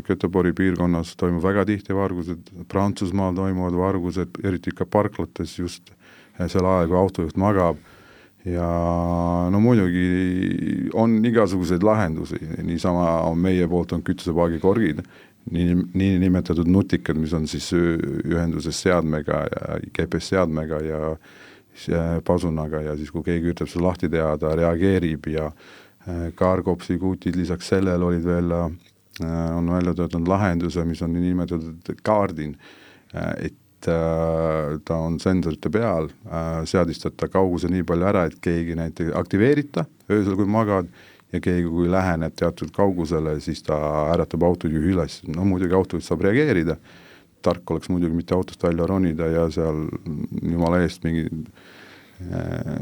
Göteborgi 0.08 0.54
piirkonnas 0.58 1.14
toimub 1.20 1.44
väga 1.44 1.66
tihti 1.68 1.94
vargused, 1.96 2.50
Prantsusmaal 2.72 3.36
toimuvad 3.36 3.76
vargused, 3.78 4.40
eriti 4.44 4.72
ikka 4.72 4.88
parklates 4.88 5.58
just 5.58 5.92
sel 6.40 6.66
ajal, 6.66 6.88
kui 6.88 6.98
autojuht 6.98 7.36
magab 7.38 7.78
ja 8.44 8.68
no 9.50 9.60
muidugi 9.62 10.88
on 10.98 11.20
igasuguseid 11.24 11.82
lahendusi, 11.86 12.40
niisama 12.62 13.20
on 13.28 13.38
meie 13.38 13.68
poolt 13.70 13.94
on 13.94 14.02
kütusepaagikorgid, 14.02 15.02
nii, 15.50 15.76
niinimetatud 15.94 16.68
nutikad, 16.70 17.18
mis 17.18 17.34
on 17.38 17.46
siis 17.50 17.70
ühenduses 17.76 18.82
seadmega 18.82 19.44
ja 19.46 19.78
GPS-seadmega 19.94 20.82
ja 20.86 21.14
pasunaga 22.26 22.82
ja 22.82 22.96
siis, 22.98 23.10
kui 23.14 23.24
keegi 23.26 23.50
üritab 23.50 23.70
seda 23.70 23.86
lahti 23.86 24.10
teha, 24.12 24.34
ta 24.38 24.56
reageerib 24.58 25.30
ja 25.32 25.48
Cargopsi 26.36 26.98
kutid, 26.98 27.38
lisaks 27.38 27.68
sellele 27.70 28.04
olid 28.04 28.24
veel, 28.26 28.52
on 29.22 29.70
välja 29.70 29.94
töötanud 29.94 30.28
lahenduse, 30.28 30.84
mis 30.84 31.02
on 31.02 31.14
niinimetatud 31.14 31.94
Guardian, 32.04 32.56
et 33.38 33.54
ta 33.84 34.96
on 34.98 35.18
sensorite 35.22 35.70
peal, 35.72 36.10
seadistab 36.68 37.16
ta 37.18 37.28
kauguse 37.32 37.70
nii 37.72 37.84
palju 37.88 38.06
ära, 38.08 38.26
et 38.28 38.36
keegi 38.42 38.76
näiteks 38.78 39.14
aktiveerita 39.18 39.86
öösel, 40.10 40.36
kui 40.38 40.48
magad, 40.50 40.90
ja 41.32 41.40
keegi, 41.40 41.68
kui 41.68 41.88
läheneb 41.90 42.34
teatud 42.36 42.72
kaugusele, 42.76 43.38
siis 43.40 43.62
ta 43.66 43.78
äratab 44.12 44.44
autojuhi 44.46 44.92
üles, 44.92 45.20
no 45.32 45.46
muidugi 45.48 45.76
autojuht 45.76 46.06
saab 46.06 46.26
reageerida, 46.26 46.76
tark 47.42 47.70
oleks 47.74 47.90
muidugi 47.90 48.16
mitte 48.16 48.36
autost 48.36 48.62
välja 48.62 48.86
ronida 48.86 49.26
ja 49.30 49.46
seal 49.50 49.86
jumala 50.42 50.82
eest 50.84 51.02
mingi 51.06 51.24
äh, 51.26 52.76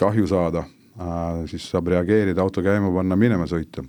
kahju 0.00 0.26
saada 0.30 0.64
äh,, 0.64 1.44
siis 1.52 1.68
saab 1.70 1.92
reageerida, 1.94 2.42
auto 2.42 2.64
käima 2.64 2.90
panna, 2.94 3.18
minema 3.20 3.46
sõita. 3.50 3.84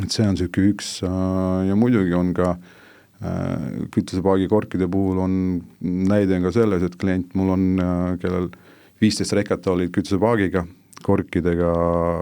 et 0.00 0.10
see 0.10 0.24
on 0.24 0.34
niisugune 0.34 0.74
üks 0.74 0.92
äh, 1.04 1.68
ja 1.68 1.76
muidugi 1.78 2.16
on 2.16 2.34
ka 2.34 2.54
äh, 2.56 2.76
kütusepaagi 3.20 4.48
korkide 4.48 4.88
puhul 4.88 5.18
on 5.20 5.32
näide 5.84 6.38
on 6.38 6.46
ka 6.46 6.52
selles, 6.56 6.84
et 6.86 6.96
klient 7.00 7.34
mul 7.36 7.52
on, 7.52 7.64
äh, 7.80 8.18
kellel 8.22 8.48
viisteist 9.00 9.34
rekat 9.36 9.66
olid 9.68 9.92
kütusepaagiga, 9.92 10.64
korkidega 11.04 11.72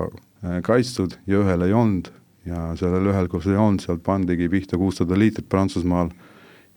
äh, 0.08 0.56
kaitstud 0.66 1.14
ja 1.26 1.42
ühel 1.44 1.66
ei 1.66 1.74
olnud 1.74 2.10
ja 2.48 2.72
sellel 2.80 3.12
ühel, 3.12 3.28
kus 3.30 3.46
ei 3.46 3.58
olnud, 3.58 3.84
sealt 3.84 4.02
pandigi 4.02 4.48
pihta 4.50 4.78
kuussada 4.80 5.18
liitrit 5.18 5.48
Prantsusmaal 5.48 6.10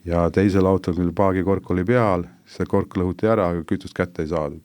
ja 0.05 0.27
teisel 0.33 0.67
autol, 0.69 0.97
mille 0.99 1.13
paagikork 1.17 1.69
oli 1.73 1.85
peal, 1.87 2.27
see 2.45 2.67
kork 2.69 2.97
lõhuti 2.97 3.29
ära, 3.29 3.51
aga 3.53 3.65
kütust 3.65 3.97
kätte 3.97 4.25
ei 4.25 4.29
saadud. 4.29 4.61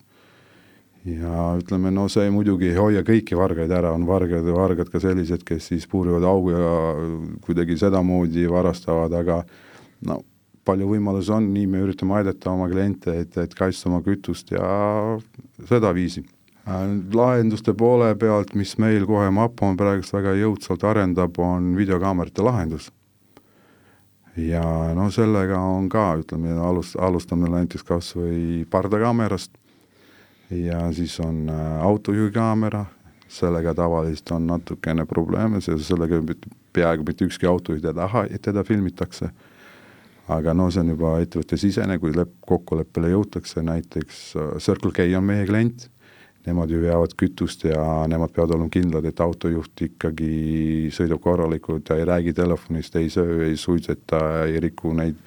Ja 1.07 1.49
ütleme, 1.61 1.93
no 1.95 2.09
see 2.11 2.29
muidugi 2.35 2.73
ei 2.73 2.79
hoia 2.79 3.03
kõiki 3.07 3.39
vargaid 3.39 3.71
ära, 3.71 3.93
on 3.95 4.07
vargad, 4.09 4.47
vargad 4.55 4.91
ka 4.91 5.01
sellised, 5.03 5.45
kes 5.47 5.71
siis 5.71 5.87
puurivad 5.91 6.27
augu 6.27 6.55
ja 6.55 6.71
kuidagi 7.47 7.79
sedamoodi 7.79 8.49
varastavad, 8.51 9.15
aga 9.15 9.43
no 10.09 10.21
palju 10.67 10.89
võimalusi 10.91 11.31
on, 11.37 11.51
nii 11.55 11.67
me 11.71 11.85
üritame 11.85 12.19
aidata 12.19 12.51
oma 12.51 12.67
kliente, 12.71 13.15
et, 13.23 13.37
et 13.39 13.55
kaitsta 13.55 13.91
oma 13.91 14.03
kütust 14.03 14.51
ja 14.51 14.67
sedaviisi 15.69 16.25
lahenduste 16.67 17.75
poole 17.79 18.15
pealt, 18.19 18.55
mis 18.59 18.75
meil 18.83 19.07
kohe 19.07 19.29
Mapon 19.31 19.77
praegust 19.79 20.15
väga 20.17 20.35
jõudsalt 20.35 20.83
arendab, 20.85 21.39
on 21.39 21.77
videokaamerate 21.79 22.43
lahendus. 22.43 22.91
Ja 24.37 24.65
no 24.99 25.07
sellega 25.15 25.61
on 25.63 25.87
ka, 25.89 26.17
ütleme, 26.21 26.57
alust-, 26.59 26.99
alustame 26.99 27.49
näiteks 27.53 27.87
kas 27.87 28.11
või 28.19 28.67
pardakaamerast 28.71 29.55
ja 30.51 30.93
siis 30.93 31.21
on 31.21 31.49
äh, 31.51 31.83
autojuhi 31.83 32.31
kaamera, 32.31 32.85
sellega 33.29 33.75
tavaliselt 33.75 34.31
on 34.31 34.47
natukene 34.47 35.07
probleeme, 35.07 35.61
seoses 35.61 35.89
sellega 35.89 36.21
peaaegu 36.73 37.05
mitte 37.07 37.27
ükski 37.27 37.49
autojuht 37.51 37.85
ei 37.85 37.95
taha, 37.95 38.25
et 38.31 38.43
teda 38.43 38.65
filmitakse, 38.65 39.31
aga 40.29 40.55
no 40.55 40.71
see 40.71 40.85
on 40.85 40.95
juba 40.95 41.17
ettevõtte 41.23 41.59
sisene, 41.59 41.99
kui 41.99 42.15
lep-, 42.15 42.39
kokkuleppele 42.47 43.11
jõutakse, 43.15 43.63
näiteks 43.67 44.23
äh, 44.37 44.57
Circle 44.63 44.95
K 44.95 45.11
on 45.19 45.27
meie 45.27 45.47
klient. 45.47 45.91
Nemad 46.47 46.71
ju 46.71 46.79
veavad 46.79 47.11
kütust 47.19 47.65
ja 47.67 47.83
nemad 48.07 48.31
peavad 48.31 48.53
olema 48.55 48.71
kindlad, 48.71 49.03
et 49.09 49.19
autojuht 49.19 49.81
ikkagi 49.83 50.93
sõidab 50.95 51.19
korralikult 51.25 51.91
ja 51.91 51.97
ei 51.99 52.05
räägi 52.07 52.37
telefonist, 52.39 52.95
ei 53.01 53.11
söö, 53.11 53.41
ei 53.49 53.57
suitseta, 53.59 54.21
ei 54.47 54.61
riku 54.63 54.93
neid 54.95 55.19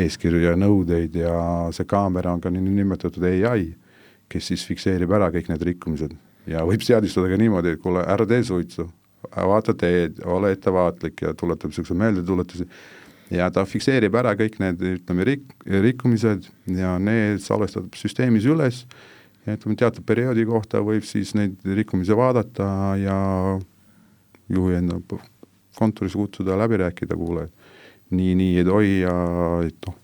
eeskirju 0.00 0.40
ja 0.40 0.54
nõudeid 0.56 1.18
ja 1.20 1.34
see 1.68 1.84
kaamera 1.84 2.32
on 2.32 2.40
ka 2.40 2.48
niinimetatud 2.48 3.26
ai, 3.28 3.74
kes 4.32 4.50
siis 4.52 4.64
fikseerib 4.68 5.12
ära 5.14 5.30
kõik 5.34 5.50
need 5.52 5.64
rikkumised. 5.70 6.14
Ja 6.50 6.64
võib 6.68 6.84
seadistada 6.84 7.30
ka 7.30 7.38
niimoodi, 7.40 7.74
et 7.74 7.82
kuule, 7.82 8.02
ära 8.04 8.26
tee 8.28 8.42
suitsu, 8.44 8.88
vaata 9.32 9.74
teed, 9.78 10.20
ole 10.28 10.52
ettevaatlik 10.54 11.24
ja 11.24 11.32
tuletab 11.38 11.72
niisuguse 11.72 11.96
meeldetuletusi. 11.98 12.68
Ja 13.32 13.48
ta 13.52 13.64
fikseerib 13.66 14.14
ära 14.20 14.34
kõik 14.36 14.58
need, 14.60 14.82
ütleme, 14.98 15.24
rik-, 15.26 15.54
rikkumised 15.64 16.50
ja 16.76 16.98
need 17.00 17.40
salvestab 17.44 17.96
süsteemis 17.96 18.44
üles. 18.50 18.84
Ja 19.46 19.56
ütleme, 19.56 19.76
teatud 19.80 20.04
perioodi 20.08 20.44
kohta 20.48 20.82
võib 20.84 21.06
siis 21.08 21.32
neid 21.36 21.56
rikkumisi 21.64 22.16
vaadata 22.16 22.66
ja 23.00 23.16
juhi 24.52 24.76
enda 24.76 25.00
kontoris 25.78 26.14
kutsuda, 26.16 26.56
läbi 26.60 26.78
rääkida, 26.84 27.16
kuule, 27.18 27.48
nii, 28.14 28.34
nii 28.38 28.58
ei 28.60 28.66
tohi 28.68 28.98
ja 29.00 29.14
et 29.66 29.88
noh, 29.88 29.96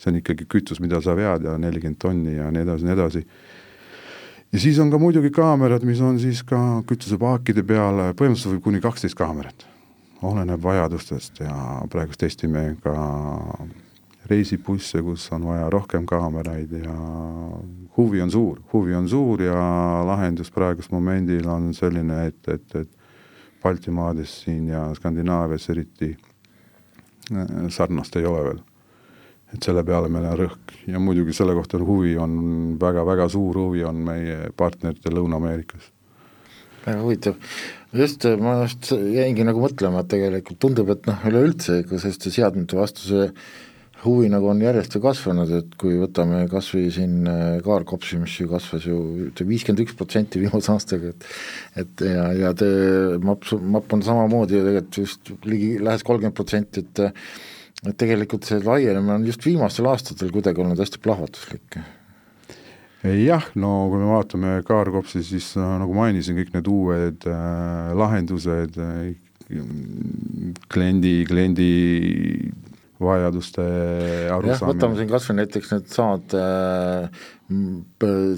see 0.00 0.10
on 0.10 0.18
ikkagi 0.18 0.46
kütus, 0.50 0.80
mida 0.82 1.00
sa 1.04 1.14
vead 1.18 1.44
ja 1.46 1.56
nelikümmend 1.60 2.00
tonni 2.02 2.36
ja 2.38 2.48
nii 2.54 2.64
edasi, 2.64 2.86
nii 2.86 2.94
edasi. 2.96 3.24
Ja 4.52 4.60
siis 4.60 4.78
on 4.78 4.90
ka 4.90 4.98
muidugi 5.00 5.30
kaamerad, 5.34 5.84
mis 5.88 6.00
on 6.00 6.18
siis 6.20 6.42
ka 6.46 6.82
kütusepaakide 6.88 7.64
peal, 7.66 8.02
põhimõtteliselt 8.18 8.56
võib 8.56 8.64
kuni 8.66 8.82
kaksteist 8.84 9.18
kaamerat, 9.18 9.66
oleneb 10.22 10.62
vajadustest 10.62 11.42
ja 11.44 11.54
praegust 11.90 12.20
testime 12.22 12.76
ka 12.84 12.96
reisibusse, 14.30 15.02
kus 15.02 15.26
on 15.34 15.46
vaja 15.50 15.68
rohkem 15.72 16.06
kaameraid 16.06 16.72
ja 16.84 16.96
huvi 17.96 18.22
on 18.22 18.30
suur, 18.30 18.60
huvi 18.72 18.94
on 18.94 19.08
suur 19.08 19.42
ja 19.42 19.62
lahendus 20.06 20.50
praegusel 20.54 20.94
momendil 20.94 21.48
on 21.50 21.72
selline, 21.74 22.26
et, 22.30 22.48
et, 22.48 22.76
et 22.76 22.98
Baltimaades 23.62 24.42
siin 24.44 24.68
ja 24.68 24.88
Skandinaavias 24.94 25.68
eriti 25.70 26.10
äh, 27.32 27.46
sarnast 27.68 28.16
ei 28.16 28.26
ole 28.26 28.44
veel. 28.48 28.62
Et 29.52 29.64
selle 29.64 29.84
peale 29.86 30.10
meil 30.12 30.28
on 30.30 30.38
rõhk 30.44 30.76
ja 30.88 31.00
muidugi 31.02 31.34
selle 31.36 31.54
kohta 31.56 31.78
on 31.78 31.86
huvi, 31.88 32.14
on 32.20 32.36
väga-väga 32.80 33.28
suur 33.32 33.58
huvi 33.64 33.84
on 33.88 34.04
meie 34.06 34.52
partneritel 34.56 35.18
Lõuna-Ameerikas. 35.18 35.90
väga 36.86 37.02
huvitav, 37.02 37.36
just 37.96 38.24
ma 38.40 38.62
just 38.64 38.92
jäingi 38.92 39.44
nagu 39.46 39.62
mõtlema, 39.62 40.02
et 40.02 40.12
tegelikult 40.14 40.60
tundub, 40.62 40.90
et 40.94 41.06
noh, 41.10 41.28
üleüldse 41.28 41.82
ikka 41.84 42.00
selliste 42.02 42.32
seadmete 42.34 42.78
vastu 42.78 43.06
see 43.10 43.28
huvi 44.02 44.28
nagu 44.32 44.48
on 44.50 44.60
järjest 44.62 44.96
ju 44.96 45.00
kasvanud, 45.02 45.50
et 45.60 45.74
kui 45.78 45.94
võtame 46.00 46.42
kas 46.50 46.72
või 46.74 46.88
siin 46.94 47.28
äh, 47.30 47.60
kaarkopsi, 47.62 48.18
mis 48.22 48.34
ju 48.40 48.48
kasvas 48.50 48.86
ju 48.88 48.98
viiskümmend 49.38 49.84
üks 49.84 49.94
protsenti 49.98 50.42
viimase 50.42 50.72
aastaga, 50.74 51.12
et 51.12 51.84
et 51.84 52.04
ja, 52.08 52.26
ja 52.40 52.52
te, 52.58 52.68
MAP, 53.22 53.46
MAP 53.76 53.94
on 53.94 54.02
samamoodi 54.06 54.58
ju 54.58 54.66
tegelikult 54.66 55.00
just 55.04 55.32
ligi 55.46 55.76
lähes 55.82 56.02
kolmkümmend 56.06 56.38
protsenti, 56.38 56.82
et 56.82 57.04
et 57.88 57.98
tegelikult 57.98 58.46
see 58.46 58.62
laienemine 58.62 59.18
on 59.18 59.26
just 59.26 59.44
viimastel 59.46 59.88
aastatel 59.90 60.30
kuidagi 60.34 60.62
olnud 60.62 60.78
hästi 60.78 61.02
plahvatuslik. 61.02 61.80
Jah, 63.02 63.48
no 63.58 63.88
kui 63.90 63.98
me 63.98 64.12
vaatame 64.12 64.60
kaarkopsi, 64.66 65.24
siis 65.26 65.48
nagu 65.58 65.94
mainisin, 65.96 66.36
kõik 66.38 66.52
need 66.54 66.68
uued 66.70 67.26
äh, 67.26 67.90
lahendused 67.98 68.78
äh,, 68.78 69.08
kliendi, 70.70 71.16
kliendi 71.28 71.72
vajaduste 73.02 73.64
arusaamine. 74.32 74.68
võtame 74.70 74.98
siin 74.98 75.10
kas 75.10 75.28
või 75.28 75.38
näiteks 75.40 75.72
needsamad 75.74 76.36
äh, 76.38 77.22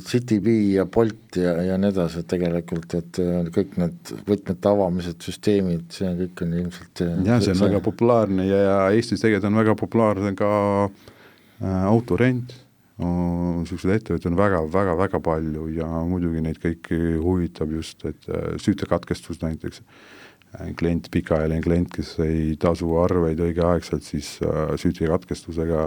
CityBee 0.09 0.75
ja 0.79 0.87
Bolt 0.91 1.39
ja, 1.39 1.55
ja 1.69 1.79
nii 1.81 1.93
edasi, 1.93 2.25
et 2.25 2.31
tegelikult, 2.33 2.97
et 2.99 3.21
äh, 3.23 3.47
kõik 3.55 3.79
need 3.81 4.15
võtmete 4.29 4.73
avamised, 4.73 5.21
süsteemid, 5.25 5.87
see 5.95 6.11
kõik 6.25 6.45
on 6.47 6.59
ilmselt 6.63 7.05
äh, 7.05 7.15
jah, 7.29 7.41
see 7.45 7.55
on 7.55 7.61
see... 7.61 7.69
väga 7.69 7.85
populaarne 7.85 8.49
ja, 8.49 8.61
ja 8.65 8.77
Eestis 8.97 9.23
tegelikult 9.23 9.51
on 9.53 9.63
väga 9.63 9.79
populaarne 9.85 10.35
ka 10.39 10.53
äh, 10.89 11.83
autorent 11.91 12.61
niisuguseid 12.95 13.97
ettevõtteid 13.97 14.31
on 14.31 14.37
väga-väga-väga 14.39 15.19
palju 15.25 15.65
ja 15.75 15.87
muidugi 16.07 16.43
neid 16.45 16.61
kõiki 16.63 16.99
huvitab 17.19 17.73
just, 17.75 18.05
et 18.07 18.29
äh, 18.31 18.55
süütekatkestus 18.63 19.41
näiteks 19.43 19.83
äh, 19.83 19.97
klient, 20.79 21.09
pikaajaline 21.13 21.63
klient, 21.65 21.91
kes 21.95 22.15
ei 22.25 22.55
tasu 22.61 22.93
arveid 23.03 23.41
õigeaegselt, 23.43 24.05
siis 24.07 24.37
äh, 24.45 24.75
süütikatkestusega 24.81 25.81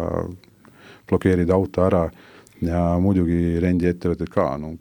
blokeerida 1.07 1.55
auto 1.55 1.85
ära 1.85 2.03
ja 2.63 2.81
muidugi 3.01 3.57
rendiettevõtted 3.63 4.29
ka, 4.33 4.49
no 4.59 4.75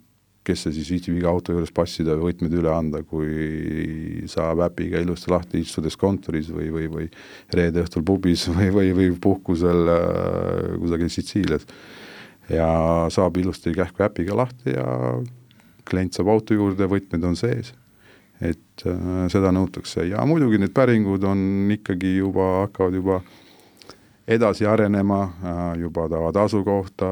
kes 0.46 0.62
see 0.62 0.76
siis 0.76 0.90
viitsib 0.94 1.16
iga 1.18 1.30
auto 1.32 1.54
juures 1.54 1.72
passida 1.74 2.14
või 2.14 2.30
võtmed 2.30 2.52
üle 2.54 2.70
anda, 2.70 3.00
kui 3.02 4.26
saab 4.30 4.62
äpiga 4.68 5.00
ilusti 5.02 5.32
lahti 5.32 5.62
istudes 5.64 5.98
kontoris 5.98 6.52
või, 6.54 6.68
või, 6.74 6.86
või 6.92 7.08
reede 7.54 7.82
õhtul 7.82 8.04
pubis 8.06 8.46
või, 8.56 8.70
või, 8.74 8.92
või 8.96 9.08
puhkusel 9.22 9.94
äh, 9.94 10.76
kusagil 10.82 11.10
Sitsiilias. 11.12 11.66
ja 12.50 12.68
saab 13.10 13.38
ilusti 13.42 13.74
kähku 13.74 14.06
äpiga 14.06 14.38
lahti 14.38 14.76
ja 14.76 14.86
klient 15.86 16.14
saab 16.14 16.30
auto 16.30 16.54
juurde, 16.54 16.86
võtmed 16.90 17.26
on 17.26 17.38
sees 17.38 17.74
et 18.44 18.84
äh, 18.86 19.26
seda 19.32 19.52
nõutakse. 19.54 20.04
Ja 20.10 20.24
muidugi 20.28 20.60
need 20.60 20.74
päringud 20.76 21.24
on 21.24 21.72
ikkagi 21.72 22.16
juba, 22.18 22.66
hakkavad 22.66 22.96
juba 22.98 23.20
edasi 24.26 24.66
arenema 24.66 25.20
äh,, 25.24 25.62
juba 25.80 26.08
tahavad 26.10 26.36
asukohta, 26.42 27.08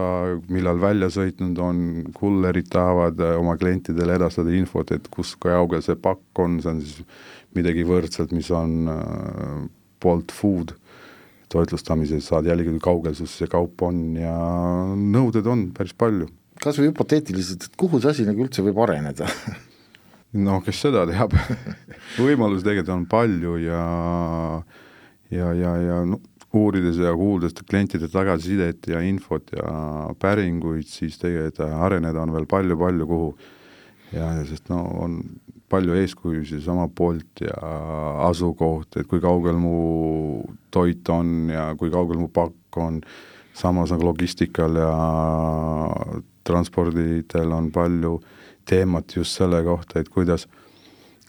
millal 0.52 0.80
välja 0.82 1.08
sõitnud 1.14 1.60
on, 1.62 1.80
kullerid 2.16 2.68
tahavad 2.72 3.20
äh, 3.22 3.36
oma 3.40 3.56
klientidele 3.60 4.18
edastada 4.18 4.52
infot, 4.54 4.92
et 4.92 5.08
kus, 5.12 5.36
kaugel 5.40 5.84
see 5.84 5.96
pakk 5.96 6.44
on, 6.44 6.58
see 6.60 6.72
on 6.74 6.82
siis 6.84 7.04
midagi 7.54 7.84
võrdselt, 7.86 8.32
mis 8.34 8.48
on 8.50 8.88
Bolt 10.02 10.32
Food. 10.34 10.74
Toitlustamises, 11.54 12.24
saad 12.26 12.48
jälgida, 12.48 12.72
kui 12.74 12.82
kaugel 12.82 13.14
sul 13.14 13.28
see 13.30 13.46
kaup 13.46 13.84
on 13.86 14.00
ja 14.18 14.32
nõuded 14.98 15.46
on 15.46 15.68
päris 15.76 15.94
palju. 15.94 16.26
kas 16.64 16.80
või 16.80 16.88
hüpoteetiliselt, 16.88 17.68
et 17.68 17.78
kuhu 17.78 18.00
see 18.02 18.10
asi 18.10 18.26
nagu 18.26 18.42
üldse 18.42 18.64
võib 18.64 18.80
areneda 18.82 19.28
no 20.34 20.60
kes 20.64 20.80
seda 20.86 21.04
teab 21.08 21.34
võimalusi 22.18 22.66
tegelikult 22.66 22.94
on 22.96 23.04
palju 23.10 23.58
ja 23.62 23.82
ja, 25.34 25.50
ja, 25.54 25.74
ja 25.82 25.98
no, 26.08 26.20
uurides 26.54 26.98
ja 27.02 27.14
kuuldes 27.18 27.56
klientide 27.66 28.08
tagasisidet 28.10 28.86
ja 28.90 29.02
infot 29.02 29.50
ja 29.56 30.10
päringuid, 30.20 30.86
siis 30.90 31.18
tegelikult 31.22 31.64
areneda 31.66 32.22
on 32.22 32.34
veel 32.34 32.46
palju-palju 32.50 33.08
kuhu. 33.10 33.30
ja, 34.12 34.30
ja 34.38 34.44
sest 34.46 34.70
no 34.70 34.84
on 35.02 35.18
palju 35.70 35.96
eeskujusid 35.98 36.62
sama 36.62 36.86
poolt 36.88 37.42
ja 37.42 37.54
asukoht, 38.28 39.00
et 39.00 39.08
kui 39.10 39.22
kaugel 39.22 39.56
mu 39.58 40.44
toit 40.70 41.08
on 41.10 41.50
ja 41.50 41.72
kui 41.78 41.90
kaugel 41.90 42.20
mu 42.20 42.28
pakk 42.28 42.78
on, 42.78 43.00
samas 43.54 43.90
nagu 43.94 44.06
logistikal 44.06 44.78
ja 44.78 44.92
transpordidel 46.44 47.52
on 47.52 47.70
palju 47.72 48.18
teemat 48.68 49.16
just 49.16 49.36
selle 49.40 49.62
kohta, 49.64 50.00
et 50.00 50.08
kuidas 50.08 50.48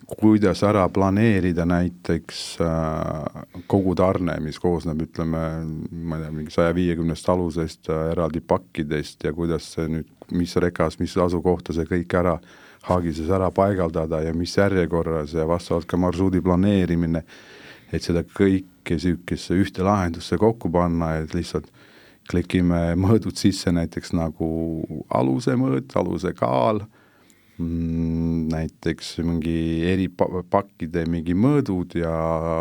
kuidas 0.06 0.62
ära 0.64 0.86
planeerida 0.90 1.66
näiteks 1.66 2.42
äh, 2.62 3.44
kogu 3.68 3.96
tarne, 3.98 4.38
mis 4.44 4.60
koosneb, 4.62 5.02
ütleme, 5.08 5.42
ma 5.66 6.20
ei 6.20 6.26
tea, 6.26 6.34
mingi 6.36 6.54
saja 6.54 6.76
viiekümnest 6.78 7.30
alusest 7.34 7.90
äh, 7.90 8.12
eraldi 8.12 8.42
pakkidest 8.46 9.26
ja 9.26 9.34
kuidas 9.34 9.72
see 9.74 9.88
nüüd, 9.90 10.12
mis 10.36 10.56
rekas, 10.62 11.00
mis 11.02 11.16
asukohta 11.18 11.74
see 11.74 11.88
kõik 11.90 12.14
ära, 12.20 12.38
haagises 12.86 13.32
ära 13.34 13.50
paigaldada 13.54 14.22
ja 14.22 14.34
mis 14.38 14.54
järjekorras 14.58 15.34
ja 15.34 15.48
vastavalt 15.50 15.90
ka 15.90 15.98
marsruudi 15.98 16.42
planeerimine, 16.46 17.24
et 17.94 18.06
seda 18.06 18.22
kõike 18.22 19.00
niisugusesse 19.00 19.58
ühte 19.58 19.86
lahendusse 19.86 20.38
kokku 20.38 20.70
panna, 20.70 21.16
et 21.24 21.34
lihtsalt 21.34 21.72
klikime 22.30 22.94
mõõdud 23.06 23.38
sisse 23.40 23.74
näiteks 23.76 24.14
nagu 24.18 24.50
aluse 25.10 25.58
mõõt, 25.60 25.96
aluse 26.00 26.34
kaal 26.38 26.86
Mm, 27.60 28.50
näiteks 28.52 29.14
mingi 29.24 29.86
eri 29.88 30.10
pakkide 30.52 31.06
mingi 31.08 31.32
mõõdud 31.40 31.94
ja 31.96 32.16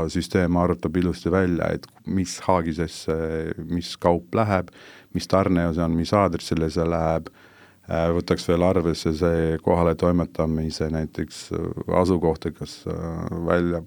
süsteem 0.07 0.55
arvutab 0.55 0.95
ilusti 1.01 1.33
välja, 1.35 1.73
et 1.75 1.89
mis 2.07 2.37
haagisesse, 2.45 3.17
mis 3.67 3.97
kaup 3.99 4.37
läheb, 4.39 4.71
mis 5.19 5.27
tarne 5.27 5.67
see 5.75 5.83
on, 5.83 5.97
mis 5.99 6.15
aadressile 6.15 6.69
see 6.71 6.87
läheb, 6.87 7.27
äh, 7.89 8.07
võtaks 8.15 8.47
veel 8.53 8.63
arvesse 8.69 9.17
see 9.19 9.59
kohale 9.67 9.97
toimetamise 9.99 10.87
näiteks 10.95 11.43
äh, 11.59 11.67
asukohta, 11.99 12.55
kas 12.55 12.85
äh, 12.87 13.27
välja 13.51 13.83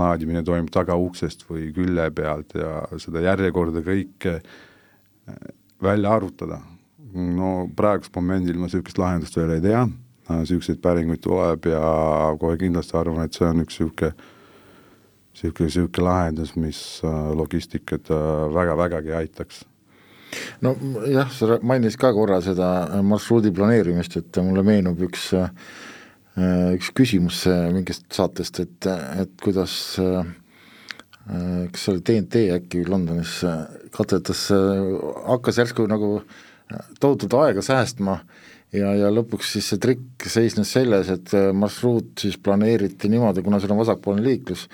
laadimine 0.00 0.40
toimub 0.46 0.72
tagauksest 0.72 1.44
või 1.50 1.68
külje 1.76 2.08
pealt 2.16 2.56
ja 2.56 2.78
seda 2.96 3.26
järjekorda 3.28 3.84
kõike 3.84 4.38
välja 5.82 6.12
arvutada. 6.12 6.60
no 7.10 7.68
praegusel 7.76 8.12
momendil 8.14 8.58
ma 8.58 8.68
niisugust 8.68 8.98
lahendust 8.98 9.36
veel 9.36 9.56
ei 9.56 9.64
tea 9.64 9.86
niisuguseid 10.30 10.78
päringuid 10.82 11.22
tuleb 11.24 11.66
ja 11.66 11.80
kohe 12.38 12.58
kindlasti 12.60 12.96
arvan, 12.96 13.24
et 13.24 13.34
see 13.34 13.48
on 13.48 13.64
üks 13.64 13.80
niisugune 13.80 14.12
niisugune, 15.34 15.66
niisugune 15.66 16.06
lahendus, 16.06 16.54
mis 16.56 16.80
äh, 17.04 17.18
logistikat 17.36 18.12
väga-vägagi 18.54 19.16
aitaks 19.22 19.64
no 20.62 20.74
jah, 21.10 21.30
sa 21.34 21.58
mainisid 21.66 21.98
ka 22.00 22.12
korra 22.14 22.40
seda 22.44 23.00
marsruudi 23.02 23.50
planeerimist, 23.54 24.20
et 24.20 24.42
mulle 24.44 24.62
meenub 24.66 25.02
üks, 25.08 25.30
äh, 25.34 25.50
üks 26.76 26.92
küsimus 26.94 27.42
mingist 27.74 28.06
saatest, 28.14 28.62
et, 28.62 28.90
et 29.18 29.34
kuidas 29.42 29.96
kas 31.30 31.84
see 31.84 31.92
oli 31.94 32.04
TNT 32.06 32.44
äkki 32.56 32.84
Londonis 32.88 33.40
katsetas, 33.94 34.48
hakkas 35.28 35.60
järsku 35.62 35.86
nagu 35.90 36.16
tohutut 37.00 37.34
aega 37.38 37.62
säästma 37.62 38.16
ja, 38.74 38.92
ja 38.98 39.10
lõpuks 39.12 39.54
siis 39.54 39.68
see 39.70 39.82
trikk 39.82 40.26
seisnes 40.30 40.72
selles, 40.74 41.10
et 41.12 41.34
marsruut 41.56 42.12
siis 42.20 42.38
planeeriti 42.38 43.10
niimoodi, 43.10 43.44
kuna 43.46 43.60
seal 43.60 43.74
on 43.74 43.82
vasakpoolne 43.82 44.24
liiklus, 44.24 44.66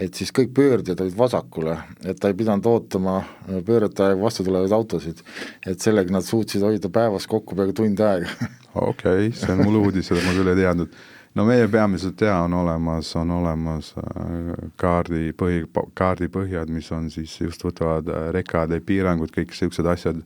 et 0.00 0.16
siis 0.16 0.32
kõik 0.34 0.52
pöördjad 0.56 1.00
olid 1.04 1.16
vasakule, 1.18 1.76
et 2.04 2.20
ta 2.20 2.30
ei 2.30 2.36
pidanud 2.38 2.66
ootama 2.68 3.18
pöörete 3.66 4.06
aega 4.06 4.20
vastu 4.22 4.44
tulevaid 4.46 4.72
autosid. 4.72 5.20
et 5.66 5.80
sellega 5.80 6.12
nad 6.12 6.24
suutsid 6.24 6.62
hoida 6.64 6.88
päevas 6.88 7.26
kokku 7.26 7.56
peaaegu 7.56 7.76
tund 7.76 8.00
aega. 8.00 8.28
okei 8.74 9.28
okay,, 9.28 9.32
see 9.36 9.52
on 9.52 9.64
mul 9.64 9.82
uudis, 9.84 10.08
seda 10.08 10.24
ma 10.24 10.36
küll 10.36 10.52
ei 10.52 10.62
teadnud. 10.62 11.02
No 11.34 11.44
meie 11.48 11.68
peamiselt 11.72 12.20
jaa, 12.20 12.42
on 12.46 12.54
olemas, 12.60 13.12
on 13.16 13.30
olemas 13.38 13.92
äh, 13.98 14.32
kaardi 14.80 15.32
põhi, 15.38 15.64
kaardipõhjad, 15.98 16.72
mis 16.72 16.90
on 16.92 17.10
siis 17.12 17.34
just 17.40 17.64
võtavad 17.64 18.08
äh, 18.12 18.30
rekade 18.36 18.80
piirangud, 18.84 19.32
kõik 19.34 19.52
niisugused 19.54 19.88
asjad 19.94 20.24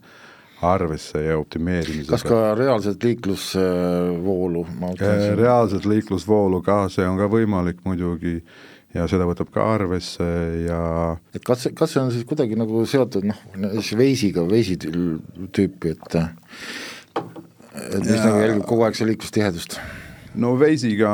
arvesse 0.67 1.21
ja 1.21 1.37
optimeerimisega. 1.39 2.15
kas 2.15 2.25
ka 2.25 2.55
reaalset 2.57 3.05
liiklusvoolu? 3.05 4.65
Äh, 4.97 5.29
reaalset 5.37 5.85
liiklusvoolu 5.87 6.63
ka, 6.67 6.87
see 6.93 7.07
on 7.07 7.21
ka 7.21 7.29
võimalik 7.31 7.85
muidugi 7.85 8.41
ja 8.97 9.05
seda 9.11 9.27
võtab 9.29 9.51
ka 9.53 9.67
arvesse 9.75 10.27
ja 10.65 10.81
et 11.37 11.45
kas 11.45 11.69
kas 11.77 11.93
see 11.93 12.01
on 12.01 12.11
siis 12.15 12.25
kuidagi 12.29 12.57
nagu 12.59 12.85
seotud 12.89 13.27
noh, 13.29 13.43
veisiga, 13.99 14.47
veisi 14.49 14.79
tüüpi, 14.81 15.93
et 15.93 16.19
et 17.77 18.01
mis 18.01 18.17
ja... 18.17 18.25
nagu 18.25 18.41
jälgib 18.41 18.67
kogu 18.71 18.89
aeg 18.89 18.97
seda 18.97 19.13
liiklustihedust? 19.13 19.79
No 20.37 20.55
veisiga, 20.61 21.11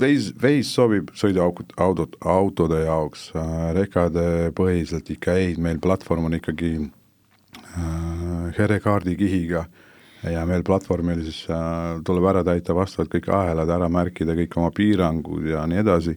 veis, 0.00 0.32
veis 0.42 0.70
sobib 0.74 1.10
sõiduautod, 1.16 1.72
autod, 1.80 2.20
autode 2.20 2.84
jaoks, 2.84 3.30
äh, 3.38 3.56
rekade 3.78 4.52
põhiselt 4.56 5.10
ikka 5.14 5.38
ei, 5.40 5.56
meil 5.60 5.80
platvorm 5.82 6.28
on 6.30 6.38
ikkagi 6.40 6.76
Äh, 7.76 8.54
herekaardi 8.56 9.16
kihiga 9.20 9.66
ja 10.24 10.44
meil 10.48 10.62
platvormil 10.64 11.20
siis 11.26 11.42
äh, 11.52 11.98
tuleb 12.06 12.24
ära 12.30 12.40
täita 12.46 12.72
vastavalt 12.76 13.10
kõik 13.12 13.28
ahelad, 13.36 13.68
ära 13.68 13.88
märkida 13.92 14.32
kõik 14.38 14.56
oma 14.56 14.70
piirangud 14.74 15.44
ja 15.50 15.66
nii 15.68 15.82
edasi, 15.82 16.14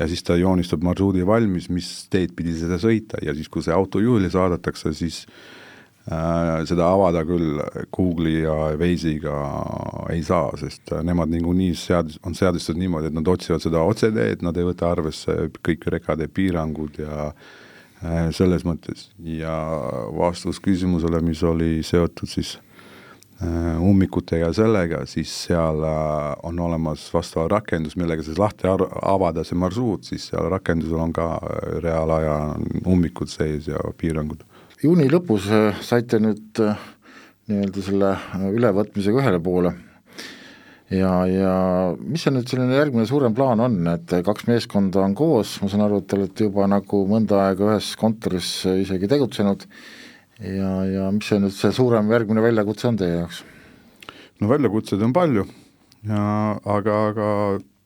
ja 0.00 0.08
siis 0.10 0.24
ta 0.26 0.34
joonistab 0.38 0.82
marsruudi 0.82 1.22
valmis, 1.26 1.68
mis 1.70 1.90
teed 2.10 2.34
pidi 2.36 2.56
seda 2.58 2.80
sõita. 2.82 3.22
Ja 3.22 3.36
siis, 3.38 3.46
kui 3.52 3.62
see 3.62 3.74
auto 3.74 4.02
juhile 4.02 4.32
saadetakse, 4.34 4.90
siis 4.98 5.22
äh, 5.28 5.65
seda 6.06 6.86
avada 6.86 7.24
küll 7.26 7.58
Google'i 7.90 8.44
ja 8.44 8.54
Waze'iga 8.78 9.36
ei 10.14 10.22
saa, 10.22 10.52
sest 10.60 10.92
nemad 11.02 11.32
niikuinii 11.32 11.72
sead-, 11.74 12.14
on 12.22 12.36
seadustatud 12.38 12.78
niimoodi, 12.78 13.10
et 13.10 13.16
nad 13.16 13.26
otsivad 13.26 13.64
seda 13.64 13.82
otseteed, 13.82 14.44
nad 14.46 14.56
ei 14.56 14.68
võta 14.68 14.92
arvesse 14.94 15.48
kõik 15.66 15.88
rekade 15.96 16.28
piirangud 16.30 17.00
ja 17.02 17.32
äh, 17.32 17.54
Äh, 18.04 18.28
selles 18.36 18.64
mõttes 18.66 19.08
ja 19.24 19.54
vastus 20.12 20.58
küsimusele, 20.60 21.22
mis 21.24 21.40
oli 21.46 21.80
seotud 21.86 22.28
siis 22.28 22.58
äh, 23.40 23.78
ummikutega 23.80 24.50
ja 24.50 24.56
sellega, 24.58 24.98
siis 25.08 25.32
seal 25.46 25.80
äh, 25.80 26.34
on 26.44 26.60
olemas 26.60 27.06
vastav 27.14 27.48
rakendus, 27.48 27.96
millega 27.96 28.26
siis 28.26 28.36
lahti 28.36 28.68
avada 28.68 29.46
see 29.48 29.56
marsruut, 29.56 30.04
siis 30.04 30.28
seal 30.28 30.50
rakendusel 30.52 31.00
on 31.06 31.16
ka 31.16 31.30
reaalaja 31.80 32.36
ummikud 32.84 33.32
sees 33.32 33.70
ja 33.72 33.80
piirangud. 33.96 34.44
Juuni 34.86 35.08
lõpus 35.10 35.48
saite 35.82 36.20
nüüd 36.22 36.60
nii-öelda 37.50 37.82
selle 37.82 38.14
ülevõtmisega 38.54 39.22
ühele 39.22 39.42
poole. 39.42 39.74
Ja, 40.92 41.10
ja 41.26 41.52
mis 41.98 42.22
see 42.22 42.30
nüüd 42.30 42.46
selline 42.46 42.76
järgmine 42.78 43.08
suurem 43.10 43.34
plaan 43.34 43.58
on, 43.64 43.80
et 43.90 44.12
kaks 44.26 44.46
meeskonda 44.46 45.02
on 45.02 45.16
koos, 45.18 45.56
ma 45.62 45.70
saan 45.70 45.82
aru, 45.88 45.98
et 45.98 46.06
te 46.06 46.18
olete 46.18 46.46
juba 46.46 46.68
nagu 46.70 47.00
mõnda 47.10 47.40
aega 47.48 47.72
ühes 47.72 47.88
kontoris 47.98 48.50
isegi 48.70 49.10
tegutsenud. 49.10 49.66
Ja, 50.38 50.70
ja 50.86 51.08
mis 51.16 51.26
see 51.26 51.40
nüüd 51.42 51.54
see 51.56 51.72
suurem 51.74 52.12
järgmine 52.12 52.44
väljakutse 52.44 52.90
on 52.90 52.98
teie 53.00 53.22
jaoks? 53.22 53.42
no 54.36 54.50
väljakutseid 54.50 55.02
on 55.02 55.14
palju. 55.16 55.46
Ja 56.06 56.20
aga, 56.76 56.96
aga 57.10 57.28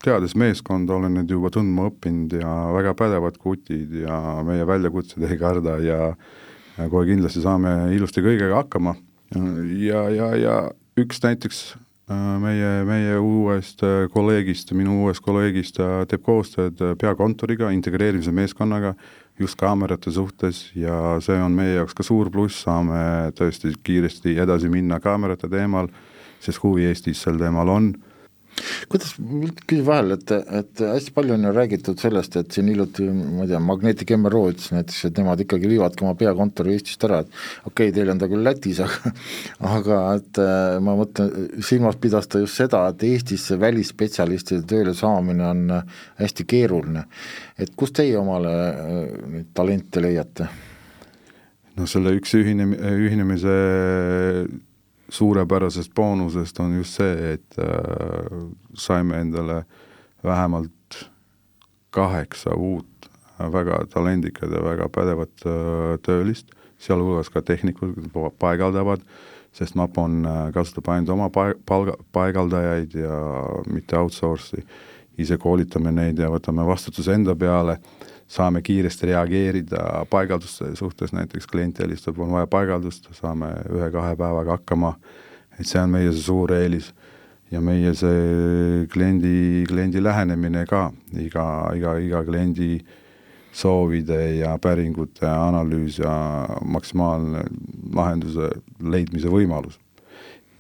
teades 0.04 0.34
meeskonda, 0.36 0.96
olen 0.98 1.14
neid 1.16 1.30
juba 1.30 1.48
tundma 1.54 1.88
õppinud 1.88 2.34
ja 2.40 2.52
väga 2.74 2.92
pädevad 2.98 3.38
kutid 3.40 3.94
ja 4.02 4.18
meie 4.44 4.66
väljakutsed 4.68 5.24
ei 5.24 5.38
karda 5.40 5.78
ja 5.84 6.00
kohe 6.76 7.06
kindlasti 7.09 7.42
saame 7.44 7.94
ilusti 7.96 8.24
kõigega 8.24 8.62
hakkama. 8.62 8.96
Ja, 9.78 10.09
ja, 10.11 10.33
ja 10.37 10.56
üks 10.98 11.22
näiteks 11.22 11.64
Äh, 12.11 12.38
meie, 12.42 12.70
meie 12.88 13.18
uuest 13.22 13.85
äh, 13.87 14.09
kolleegist, 14.11 14.72
minu 14.74 15.04
uuest 15.04 15.22
kolleegist 15.22 15.76
teeb 16.11 16.22
koostööd 16.26 16.80
äh, 16.83 16.96
peakontoriga, 16.98 17.68
integreerimise 17.70 18.33
meeskonnaga 18.35 18.96
just 19.38 19.54
kaamerate 19.61 20.11
suhtes 20.11 20.64
ja 20.74 21.20
see 21.22 21.38
on 21.38 21.54
meie 21.54 21.76
jaoks 21.76 21.94
ka 21.94 22.02
suur 22.02 22.33
pluss, 22.35 22.64
saame 22.64 23.30
tõesti 23.38 23.76
kiiresti 23.87 24.35
edasi 24.42 24.72
minna 24.72 24.98
kaamerate 25.00 25.46
teemal, 25.52 25.87
sest 26.42 26.64
huvi 26.64 26.88
Eestis 26.88 27.22
sel 27.22 27.38
teemal 27.38 27.70
on 27.70 27.92
kuidas, 28.90 29.14
küsin 29.66 29.84
vahele, 29.86 30.16
et, 30.18 30.32
et 30.60 30.82
hästi 30.84 31.14
palju 31.16 31.34
on 31.36 31.46
ju 31.46 31.52
räägitud 31.56 32.00
sellest, 32.02 32.36
et 32.40 32.56
siin 32.56 32.68
hiljuti, 32.70 33.06
ma 33.10 33.44
ei 33.44 33.52
tea, 33.52 33.60
Magnetic 33.64 34.12
MRO 34.16 34.46
ütles 34.52 34.70
näiteks, 34.74 35.04
et 35.08 35.20
nemad 35.20 35.42
ikkagi 35.44 35.70
viivadki 35.70 36.04
oma 36.06 36.16
peakontori 36.18 36.74
Eestist 36.76 37.04
ära, 37.08 37.22
et 37.24 37.30
okei 37.64 37.90
okay,, 37.90 37.94
teil 37.96 38.12
on 38.12 38.20
ta 38.20 38.28
küll 38.30 38.44
Lätis, 38.46 38.82
aga 38.84 39.12
aga 39.80 40.00
et 40.18 40.40
äh, 40.42 40.78
ma 40.84 40.96
mõtlen, 40.98 41.60
silmas 41.66 41.98
pidas 42.00 42.28
ta 42.30 42.42
just 42.42 42.58
seda, 42.60 42.86
et 42.90 43.04
Eestisse 43.08 43.58
välisspetsialistide 43.60 44.64
tööle 44.70 44.94
saamine 44.96 45.46
on 45.50 45.76
äh, 45.78 46.00
hästi 46.20 46.46
keeruline. 46.50 47.06
et 47.60 47.72
kust 47.76 47.96
teie 47.98 48.18
omale 48.18 48.56
äh, 48.70 48.98
neid 49.36 49.52
talente 49.54 50.02
leiate? 50.02 50.48
no 51.76 51.86
selle 51.88 52.12
üks 52.18 52.34
ühine, 52.38 52.66
ühinemise 53.06 53.54
suurepärasest 55.11 55.94
boonusest 55.94 56.61
on 56.61 56.77
just 56.79 57.01
see, 57.01 57.35
et 57.35 57.59
äh, 57.59 58.40
saime 58.75 59.20
endale 59.20 59.64
vähemalt 60.25 61.05
kaheksa 61.90 62.55
uut 62.55 63.11
väga 63.53 63.85
talendikad 63.90 64.53
ja 64.53 64.62
väga 64.64 64.88
pädevat 64.92 65.44
töölist, 66.03 66.51
sealhulgas 66.79 67.31
ka 67.33 67.42
tehnikud 67.42 68.11
paigaldavad, 68.38 69.01
sest 69.57 69.75
Mapon 69.75 70.27
kasutab 70.55 70.90
ainult 70.92 71.14
oma 71.14 71.31
palga, 71.66 71.96
paigaldajaid 72.12 72.94
ja 73.01 73.16
mitte 73.73 73.96
outsource'i, 73.96 74.64
ise 75.18 75.38
koolitame 75.40 75.92
neid 75.92 76.20
ja 76.20 76.31
võtame 76.33 76.64
vastutuse 76.68 77.16
enda 77.16 77.35
peale 77.37 77.79
saame 78.31 78.62
kiiresti 78.62 79.11
reageerida 79.11 80.05
paigalduste 80.11 80.71
suhtes, 80.79 81.12
näiteks 81.16 81.49
klient 81.51 81.81
helistab, 81.83 82.19
on 82.23 82.31
vaja 82.37 82.47
paigaldust, 82.51 83.09
saame 83.19 83.51
ühe-kahe 83.73 84.14
päevaga 84.19 84.59
hakkama, 84.59 84.95
et 85.59 85.66
see 85.66 85.81
on 85.83 85.90
meie 85.97 86.12
see 86.12 86.27
suur 86.29 86.55
eelis. 86.55 86.95
ja 87.51 87.59
meie 87.59 87.90
see 87.99 88.85
kliendi, 88.93 89.64
kliendi 89.66 89.99
lähenemine 89.99 90.61
ka, 90.71 90.85
iga, 91.19 91.45
iga, 91.75 91.97
iga 91.99 92.21
kliendi 92.23 92.77
soovide 93.51 94.19
ja 94.37 94.53
päringute 94.62 95.27
analüüs 95.27 95.99
ja 95.99 96.12
maksimaalne 96.62 97.43
lahenduse 97.95 98.53
leidmise 98.79 99.29
võimalus. 99.35 99.81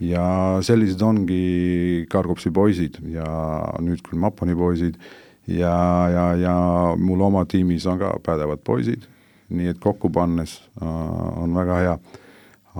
ja 0.00 0.58
sellised 0.66 1.02
ongi 1.04 2.06
Cargopsi 2.10 2.50
poisid 2.50 2.98
ja 3.12 3.30
nüüd 3.78 4.02
küll 4.02 4.18
Maponi 4.18 4.56
poisid 4.58 4.98
ja, 5.46 5.74
ja, 6.12 6.26
ja 6.36 6.54
mul 6.98 7.20
oma 7.20 7.44
tiimis 7.48 7.86
on 7.86 7.98
ka 8.00 8.12
pädevad 8.24 8.62
poisid, 8.64 9.06
nii 9.50 9.72
et 9.72 9.80
kokku 9.82 10.10
pannes 10.10 10.58
äh, 10.82 11.42
on 11.42 11.54
väga 11.54 11.78
hea. 11.84 11.98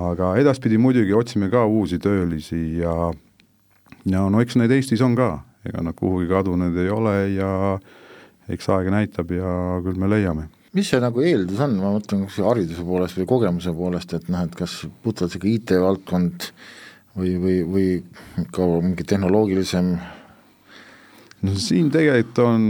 aga 0.00 0.34
edaspidi 0.38 0.78
muidugi 0.78 1.12
otsime 1.12 1.48
ka 1.50 1.64
uusi 1.66 1.98
töölisi 1.98 2.78
ja, 2.78 3.12
ja 4.06 4.28
no 4.30 4.40
eks 4.40 4.56
neid 4.56 4.70
Eestis 4.70 5.02
on 5.02 5.16
ka, 5.18 5.40
ega 5.66 5.82
nad 5.82 5.96
kuhugi 5.98 6.28
kadunud 6.30 6.76
ei 6.78 6.90
ole 6.94 7.16
ja 7.34 7.50
eks 8.48 8.68
aeg 8.70 8.90
näitab 8.90 9.32
ja 9.34 9.80
küll 9.84 9.98
me 9.98 10.08
leiame. 10.10 10.48
Mis 10.72 10.86
see 10.92 11.00
nagu 11.02 11.22
eeldus 11.26 11.58
on, 11.64 11.74
ma 11.82 11.90
mõtlen 11.96 12.28
kas 12.28 12.38
hariduse 12.46 12.84
poolest 12.86 13.18
või 13.18 13.26
kogemuse 13.26 13.72
poolest, 13.74 14.14
et 14.14 14.28
noh, 14.30 14.44
et 14.46 14.54
kas 14.54 14.84
puhtalt 15.02 15.32
sihuke 15.32 15.50
IT-valdkond 15.50 16.46
või, 17.18 17.34
või, 17.42 17.56
või 17.66 17.86
ka 18.54 18.68
mingi 18.78 19.06
tehnoloogilisem 19.10 19.96
no 21.42 21.54
siin 21.56 21.90
tegelikult 21.92 22.42
on 22.44 22.66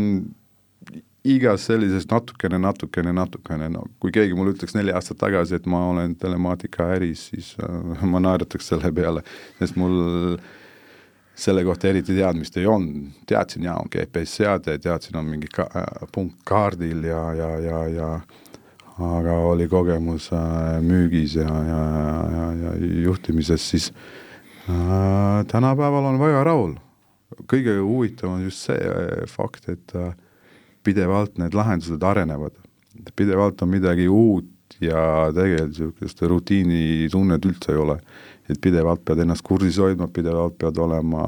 igas 1.24 1.66
sellises 1.68 2.06
natukene, 2.08 2.58
natukene, 2.58 3.12
natukene, 3.12 3.68
no 3.72 3.84
kui 4.00 4.12
keegi 4.14 4.36
mulle 4.36 4.54
ütleks 4.54 4.74
neli 4.76 4.94
aastat 4.96 5.20
tagasi, 5.20 5.58
et 5.58 5.68
ma 5.68 5.82
olen 5.90 6.14
telemaatika 6.16 6.88
äris, 6.96 7.28
siis 7.32 7.52
äh, 7.62 8.06
ma 8.08 8.22
naerataks 8.22 8.72
selle 8.72 8.92
peale, 8.96 9.24
sest 9.58 9.76
mul 9.80 10.38
selle 11.40 11.64
kohta 11.64 11.88
eriti 11.88 12.14
teadmist 12.16 12.56
ei 12.60 12.66
olnud, 12.68 13.12
teadsin 13.28 13.64
jaa, 13.68 13.78
on 13.80 13.88
GPS-seade, 13.92 14.76
teadsin, 14.82 15.16
on 15.20 15.28
mingi 15.28 15.48
ka, 15.52 15.68
äh, 15.76 16.06
punkt 16.12 16.40
kaardil 16.48 17.04
ja, 17.08 17.22
ja, 17.36 17.50
ja, 17.64 17.80
ja 17.94 18.10
aga 19.00 19.36
oli 19.48 19.68
kogemus 19.68 20.28
äh, 20.36 20.80
müügis 20.84 21.38
ja, 21.38 21.48
ja, 21.48 21.80
ja, 22.34 22.46
ja 22.64 22.74
juhtimises, 23.04 23.70
siis 23.70 23.92
äh, 24.68 25.46
tänapäeval 25.48 26.12
on 26.12 26.20
väga 26.20 26.44
rahul 26.44 26.76
kõige 27.50 27.76
huvitavam 27.78 28.38
on 28.38 28.46
just 28.46 28.66
see 28.68 28.78
äh, 28.78 29.26
fakt, 29.30 29.68
et 29.70 29.94
äh, 29.98 30.14
pidevalt 30.86 31.38
need 31.38 31.54
lahendused 31.54 32.02
arenevad. 32.02 32.56
pidevalt 33.16 33.62
on 33.62 33.70
midagi 33.70 34.08
uut 34.08 34.48
ja 34.80 35.30
tegelikult 35.34 35.70
niisugust 35.70 36.22
rutiinitunnet 36.22 37.46
üldse 37.46 37.72
ei 37.72 37.78
ole. 37.78 38.00
et 38.50 38.58
pidevalt 38.60 39.04
pead 39.04 39.20
ennast 39.22 39.44
kursis 39.46 39.78
hoidma, 39.78 40.08
pidevalt 40.08 40.56
pead 40.58 40.78
olema 40.78 41.22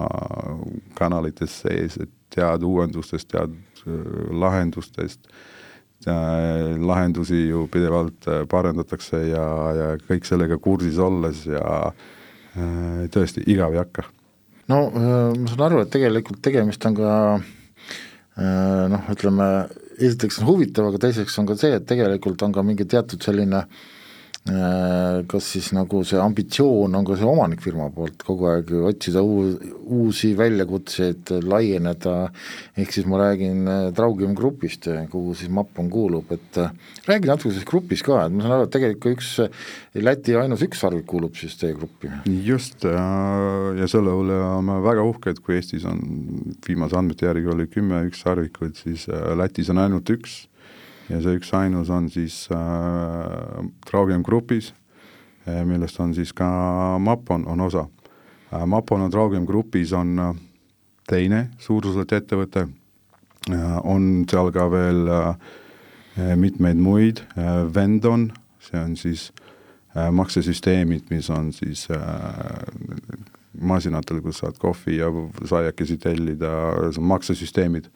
kanalites 0.99 1.61
sees, 1.63 1.97
et 1.97 2.11
tead 2.35 2.63
uuendustest, 2.67 3.29
tead 3.29 3.55
äh, 3.87 3.93
lahendustest, 4.31 5.29
lahendusi 6.83 7.45
ju 7.47 7.69
pidevalt 7.71 8.27
parendatakse 8.51 9.21
ja, 9.29 9.45
ja 9.77 9.85
kõik 10.03 10.27
sellega 10.27 10.57
kursis 10.59 10.99
olles 10.99 11.45
ja 11.47 11.93
tõesti, 13.15 13.45
igav 13.47 13.77
ei 13.77 13.79
hakka 13.79 14.09
no 14.73 14.83
äh, 14.89 15.39
ma 15.39 15.53
saan 15.53 15.67
aru, 15.69 15.85
et 15.85 15.93
tegelikult 15.93 16.43
tegemist 16.45 16.85
on 16.89 16.99
ka 16.99 17.15
äh, 17.37 18.85
noh, 18.93 19.09
ütleme, 19.13 19.49
esiteks 20.01 20.41
on 20.43 20.49
huvitav, 20.51 20.89
aga 20.89 21.07
teiseks 21.07 21.37
on 21.43 21.51
ka 21.51 21.59
see, 21.61 21.77
et 21.77 21.89
tegelikult 21.89 22.43
on 22.47 22.55
ka 22.57 22.65
mingi 22.67 22.89
teatud 22.89 23.23
selline 23.23 23.67
äh, 23.67 23.91
kas 24.43 25.49
siis 25.55 25.69
nagu 25.71 26.01
see 26.03 26.19
ambitsioon 26.19 26.97
on 26.99 27.05
ka 27.07 27.15
see 27.15 27.29
omanikfirma 27.31 27.85
poolt 27.95 28.25
kogu 28.27 28.49
aeg 28.51 28.73
otsida 28.91 29.23
uu-, 29.23 29.55
uusi 29.95 30.33
väljakutseid, 30.39 31.31
laieneda, 31.47 32.17
ehk 32.75 32.91
siis 32.91 33.07
ma 33.07 33.21
räägin 33.23 33.71
äh, 33.71 33.85
Traugium 33.95 34.35
Grupist, 34.35 34.91
kuhu 35.13 35.37
siis 35.39 35.53
Mappon 35.55 35.87
kuulub, 35.93 36.35
et 36.35 36.59
äh, 36.59 36.75
räägi 37.07 37.31
natuke 37.31 37.53
sellest 37.53 37.71
grupist 37.71 38.07
ka, 38.09 38.25
et 38.27 38.35
ma 38.35 38.43
saan 38.43 38.57
aru, 38.59 38.67
et 38.67 38.75
tegelikult 38.75 39.15
üks 39.15 39.33
Läti 40.03 40.35
ainus 40.41 40.67
ükssarvik 40.67 41.07
kuulub 41.07 41.39
siis 41.39 41.55
teie 41.61 41.77
gruppi. 41.79 42.11
just, 42.43 42.83
ja 42.83 43.87
selle 43.87 44.11
üle 44.25 44.43
oleme 44.43 44.81
väga 44.83 45.07
uhked, 45.07 45.43
kui 45.45 45.61
Eestis 45.61 45.87
on 45.87 46.03
viimase 46.67 46.99
andmete 46.99 47.31
järgi 47.31 47.53
oli 47.53 47.71
kümme 47.71 48.03
ükssarvikut, 48.09 48.83
siis 48.83 49.07
Lätis 49.39 49.71
on 49.71 49.85
ainult 49.85 50.11
üks 50.11 50.43
ja 51.09 51.21
see 51.23 51.39
üksainus 51.39 51.91
on 51.91 52.09
siis 52.11 52.49
äh, 52.53 53.65
Traugium 53.91 54.23
Grupis 54.23 54.75
äh,, 55.49 55.65
millest 55.67 56.01
on 56.01 56.15
siis 56.15 56.33
ka 56.33 56.99
Mapon 56.99 57.47
on 57.47 57.61
osa 57.61 57.87
äh,. 58.53 58.67
Mapon 58.67 59.01
on 59.01 59.11
Traugium 59.11 59.47
Grupis 59.47 59.93
on 59.93 60.19
äh, 60.19 60.35
teine 61.09 61.49
suuruselt 61.59 62.13
ettevõte 62.13 62.69
äh,, 63.51 63.79
on 63.85 64.25
seal 64.31 64.53
ka 64.55 64.69
veel 64.71 65.09
äh, 65.09 66.37
mitmeid 66.37 66.77
muid 66.77 67.25
äh,, 67.37 67.65
Vendon, 67.75 68.31
see 68.61 68.79
on 68.81 68.97
siis 68.97 69.31
äh, 69.97 70.11
maksesüsteemid, 70.13 71.11
mis 71.11 71.31
on 71.31 71.53
siis 71.53 71.89
äh, 71.91 72.01
masinatel, 73.61 74.23
kus 74.25 74.41
saad 74.41 74.59
kohvi 74.59 74.97
ja 74.97 75.11
saiakesi 75.45 75.99
tellida, 76.01 76.53
maksesüsteemid, 77.01 77.91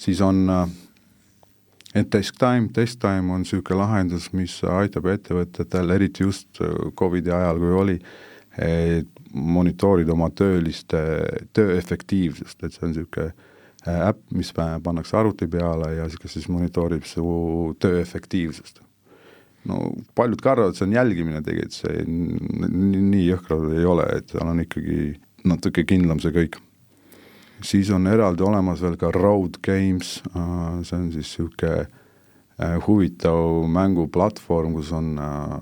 siis 0.00 0.20
on 0.24 0.48
äh, 0.50 0.68
et 1.94 2.12
Desktime, 2.12 2.68
Desktime 2.74 3.32
on 3.34 3.44
niisugune 3.44 3.80
lahendus, 3.80 4.30
mis 4.36 4.60
aitab 4.64 5.08
ettevõtetel, 5.10 5.94
eriti 5.96 6.26
just 6.26 6.60
äh, 6.62 6.90
Covidi 6.98 7.32
ajal, 7.34 7.58
kui 7.62 7.78
oli, 7.84 7.96
monitoorida 9.32 10.12
oma 10.12 10.28
tööliste 10.34 10.98
töö 11.54 11.76
efektiivsust, 11.78 12.62
et 12.64 12.74
see 12.74 12.86
on 12.86 12.94
niisugune 12.94 13.30
äh, 13.86 14.08
äpp, 14.10 14.22
mis 14.36 14.52
pannakse 14.56 15.16
arvuti 15.16 15.48
peale 15.50 15.94
ja 15.96 16.08
kes 16.10 16.38
siis 16.38 16.48
monitoorib 16.52 17.06
su 17.08 17.26
töö 17.80 18.00
efektiivsust. 18.00 18.82
no 19.68 19.90
paljud 20.16 20.40
kardavad, 20.40 20.74
see 20.74 20.86
on 20.88 20.96
jälgimine 20.96 21.42
tegelikult, 21.44 21.76
see 21.76 22.04
nii 22.08 23.26
jõhkral 23.26 23.66
ei 23.76 23.84
ole, 23.84 24.06
et 24.16 24.32
seal 24.32 24.48
on 24.48 24.62
ikkagi 24.62 25.14
natuke 25.44 25.84
kindlam 25.88 26.20
see 26.20 26.32
kõik 26.32 26.60
siis 27.62 27.90
on 27.90 28.06
eraldi 28.06 28.44
olemas 28.44 28.82
veel 28.82 28.96
ka 29.00 29.10
Road 29.14 29.60
Games, 29.64 30.20
äh, 30.34 30.80
see 30.86 30.98
on 30.98 31.08
siis 31.12 31.32
niisugune 31.38 31.86
äh, 32.60 32.76
huvitav 32.86 33.66
mänguplatvorm, 33.68 34.74
kus 34.78 34.92
on 34.96 35.14
äh, 35.18 35.56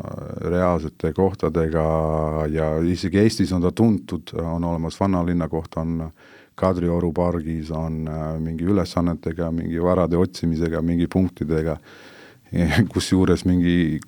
reaalsete 0.50 1.12
kohtadega 1.16 1.86
ja 2.52 2.72
isegi 2.82 3.22
Eestis 3.22 3.52
on 3.52 3.64
ta 3.64 3.72
tuntud, 3.72 4.34
on 4.42 4.64
olemas 4.64 5.00
vanalinna 5.00 5.48
kohta, 5.48 5.80
on 5.80 6.10
Kadrioru 6.58 7.12
pargis, 7.14 7.70
on 7.70 8.08
mingi 8.42 8.66
ülesannetega, 8.66 9.52
mingi 9.54 9.78
varade 9.78 10.18
otsimisega, 10.18 10.80
mingi 10.82 11.06
punktidega, 11.06 11.76
kusjuures 12.92 13.44
mingi 13.46 14.00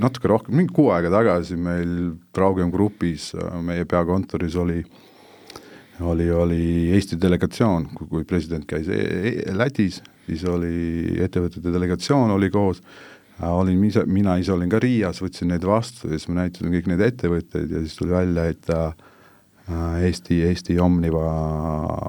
natuke 0.00 0.30
rohkem, 0.32 0.56
mingi 0.56 0.72
kuu 0.72 0.88
aega 0.94 1.10
tagasi 1.12 1.58
meil 1.60 2.14
Traugem 2.32 2.72
grupis, 2.72 3.34
meie 3.66 3.84
peakontoris 3.84 4.56
oli 4.56 4.78
äh, 4.80 5.04
oli, 6.00 6.30
oli 6.30 6.62
Eesti 6.94 7.18
delegatsioon, 7.20 7.88
kui 8.08 8.24
president 8.28 8.66
käis 8.68 8.88
e 8.92 9.02
e 9.46 9.54
Lätis, 9.56 10.00
siis 10.26 10.44
oli 10.48 11.18
ettevõtete 11.24 11.72
delegatsioon 11.74 12.30
oli 12.34 12.50
koos, 12.54 12.82
olin 13.46 13.84
ise, 13.86 14.04
mina 14.06 14.36
ise 14.38 14.52
olin 14.54 14.70
ka 14.70 14.80
Riias, 14.82 15.22
võtsin 15.22 15.52
neid 15.52 15.64
vastu 15.66 16.10
ja 16.10 16.18
siis 16.18 16.28
ma 16.30 16.42
näitasin 16.42 16.74
kõik 16.74 16.90
neid 16.90 17.04
ettevõtteid 17.06 17.74
ja 17.74 17.82
siis 17.84 17.96
tuli 17.98 18.14
välja, 18.14 18.48
et 18.50 18.70
äh, 18.74 18.92
Eesti, 20.02 20.42
Eesti 20.48 20.78
Omniva 20.80 21.28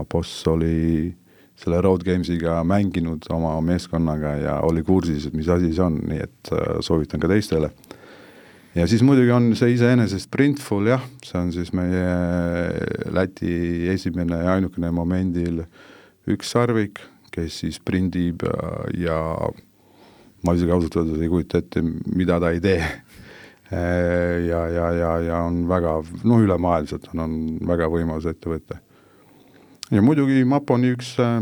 boss 0.10 0.47
oli 0.47 1.10
selle 1.60 1.82
Road 1.84 2.06
Gamesiga 2.08 2.62
mänginud 2.63 3.28
oma 3.36 3.58
meeskonnaga 3.62 4.36
ja 4.39 4.60
oli 4.63 4.84
kursis, 4.88 5.28
et 5.28 5.36
mis 5.36 5.49
asi 5.52 5.73
see 5.73 5.84
on, 5.86 5.99
nii 6.08 6.21
et 6.23 6.54
äh, 6.56 6.78
soovitan 6.86 7.21
ka 7.21 7.32
teistele 7.32 7.73
ja 8.76 8.88
siis 8.88 9.04
muidugi 9.06 9.32
on 9.34 9.54
see 9.58 9.74
iseenesest 9.76 10.30
Printful 10.32 10.90
jah, 10.92 11.06
see 11.26 11.40
on 11.40 11.54
siis 11.56 11.72
meie 11.78 12.04
Läti 13.14 13.88
esimene 13.94 14.44
ja 14.44 14.58
ainukene 14.58 14.92
momendil 14.94 15.64
ükssarvik, 16.30 17.02
kes 17.34 17.62
siis 17.64 17.80
prindib 17.82 18.44
ja 18.98 19.18
ma 20.46 20.56
isegi 20.56 20.74
ausalt 20.74 21.00
öeldes 21.02 21.24
ei 21.24 21.32
kujuta 21.32 21.62
ette, 21.64 21.84
mida 22.16 22.40
ta 22.42 22.52
ei 22.54 22.62
tee 22.64 22.82
ja, 23.70 24.62
ja, 24.74 24.92
ja, 24.98 25.14
ja 25.22 25.42
on 25.46 25.64
väga, 25.70 26.00
no 26.24 26.40
ülemaailmselt 26.42 27.10
on, 27.14 27.26
on 27.26 27.34
väga 27.70 27.90
võimas 27.92 28.26
ettevõte. 28.30 28.80
ja 29.92 30.02
muidugi 30.02 30.44
Maponi 30.46 30.94
üks 30.96 31.16
äh, 31.22 31.42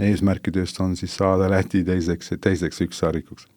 eesmärkidest 0.00 0.80
on 0.80 0.96
siis 0.96 1.16
saada 1.16 1.50
Läti 1.52 1.84
teiseks, 1.84 2.32
teiseks 2.40 2.80
ükssarvikuks 2.86 3.48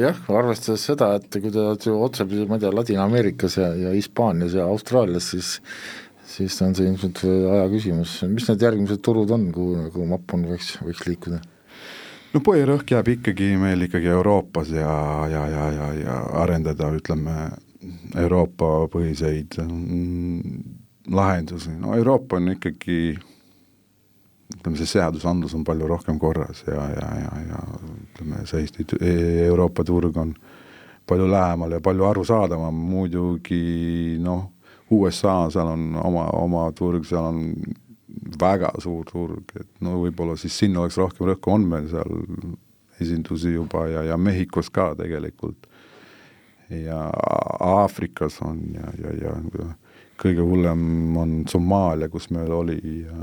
jah, 0.00 0.18
arvestades 0.28 0.82
seda, 0.88 1.14
et 1.16 1.38
kui 1.40 1.52
te 1.52 1.62
olete 1.62 1.90
ju 1.90 2.00
otsapidi, 2.02 2.48
ma 2.48 2.58
ei 2.58 2.64
tea, 2.64 2.72
Ladina-Ameerikas 2.74 3.56
ja, 3.60 3.70
ja 3.86 3.94
Hispaanias 3.94 4.56
ja 4.58 4.66
Austraalias, 4.68 5.30
siis 5.32 5.54
siis 6.36 6.56
on 6.62 6.74
see 6.76 6.88
ilmselt 6.90 7.22
aja 7.26 7.66
küsimus, 7.72 8.18
mis 8.30 8.48
need 8.50 8.64
järgmised 8.66 9.02
turud 9.04 9.30
on, 9.34 9.46
kuhu 9.54 9.76
nagu 9.84 10.08
Mapon 10.10 10.46
võiks, 10.50 10.74
võiks 10.84 11.04
liikuda? 11.08 11.40
no 12.34 12.42
põhirõhk 12.44 12.92
jääb 12.92 13.12
ikkagi 13.14 13.54
meil 13.60 13.86
ikkagi 13.86 14.10
Euroopas 14.12 14.72
ja, 14.74 14.96
ja, 15.32 15.44
ja, 15.52 15.68
ja, 15.72 15.86
ja 16.02 16.16
arendada, 16.42 16.90
ütleme, 16.98 17.36
Euroopa 18.18 18.88
põhiseid 18.92 19.56
mm, 19.62 20.58
lahendusi, 21.14 21.72
no 21.80 21.94
Euroopa 21.96 22.40
on 22.40 22.56
ikkagi 22.56 23.16
ütleme, 24.54 24.78
see 24.78 24.86
seadusandlus 24.86 25.54
on 25.58 25.64
palju 25.66 25.88
rohkem 25.90 26.18
korras 26.22 26.62
ja, 26.66 26.84
ja, 26.92 27.08
ja, 27.22 27.32
ja 27.48 27.62
ütleme, 27.94 28.44
see 28.46 28.62
Eesti, 28.62 28.86
Euroopa 29.46 29.84
turg 29.84 30.16
on 30.22 30.34
palju 31.06 31.26
lähemal 31.30 31.76
ja 31.76 31.80
palju 31.80 32.06
arusaadavam, 32.06 32.74
muidugi 32.90 34.18
noh, 34.22 34.50
USA, 34.90 35.46
seal 35.50 35.72
on 35.72 35.96
oma, 35.98 36.28
oma 36.38 36.68
turg, 36.78 37.06
seal 37.06 37.26
on 37.30 37.42
väga 38.40 38.72
suur 38.82 39.06
turg, 39.06 39.50
et 39.58 39.68
no 39.84 39.96
võib-olla 40.02 40.36
siis 40.38 40.56
sinna 40.58 40.82
oleks 40.82 40.98
rohkem 40.98 41.26
rõhku, 41.30 41.52
on 41.54 41.66
meil 41.70 41.88
seal 41.90 42.12
esindusi 43.02 43.52
juba 43.54 43.86
ja, 43.90 44.04
ja 44.06 44.16
Mehhikos 44.16 44.70
ka 44.70 44.92
tegelikult. 44.98 45.66
ja 46.70 47.10
Aafrikas 47.62 48.40
on 48.42 48.62
ja, 48.74 48.88
ja, 48.98 49.12
ja 49.22 49.34
kõige 50.20 50.44
hullem 50.44 51.16
on 51.20 51.34
Somaalia, 51.48 52.08
kus 52.08 52.30
meil 52.34 52.52
oli 52.52 52.78
ja 53.04 53.16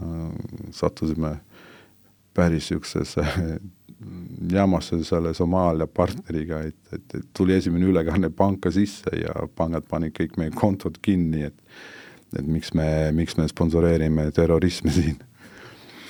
sattusime 0.72 1.38
päris 2.34 2.70
niisugusesse 2.70 3.26
jamasse 4.58 5.00
selle 5.08 5.34
Somaalia 5.34 5.88
partneriga, 5.88 6.62
et, 6.68 6.80
et, 6.94 7.18
et 7.20 7.28
tuli 7.38 7.56
esimene 7.58 7.88
ülekanne 7.90 8.30
panka 8.30 8.72
sisse 8.74 9.14
ja 9.18 9.48
pangad 9.56 9.88
panid 9.90 10.16
kõik 10.18 10.38
meie 10.42 10.54
kontod 10.56 11.02
kinni, 11.02 11.48
et 11.50 11.60
et 12.34 12.48
miks 12.50 12.74
me, 12.74 12.88
miks 13.14 13.38
me 13.38 13.46
sponsoreerime 13.50 14.26
terrorismi 14.34 14.92
siin. 14.94 15.20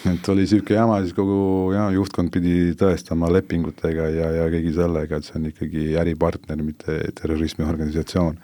et 0.07 0.29
oli 0.31 0.43
niisugune 0.43 0.77
jama, 0.77 0.99
siis 1.03 1.15
kogu 1.15 1.71
ja, 1.75 1.89
juhtkond 1.95 2.31
pidi 2.31 2.73
tõestama 2.79 3.29
lepingutega 3.31 4.07
ja, 4.11 4.29
ja 4.39 4.45
kõigi 4.51 4.73
sellega, 4.75 5.19
et 5.19 5.27
see 5.27 5.37
on 5.39 5.49
ikkagi 5.51 5.83
äripartner, 5.99 6.63
mitte 6.63 6.97
terrorismiorganisatsioon 7.21 8.39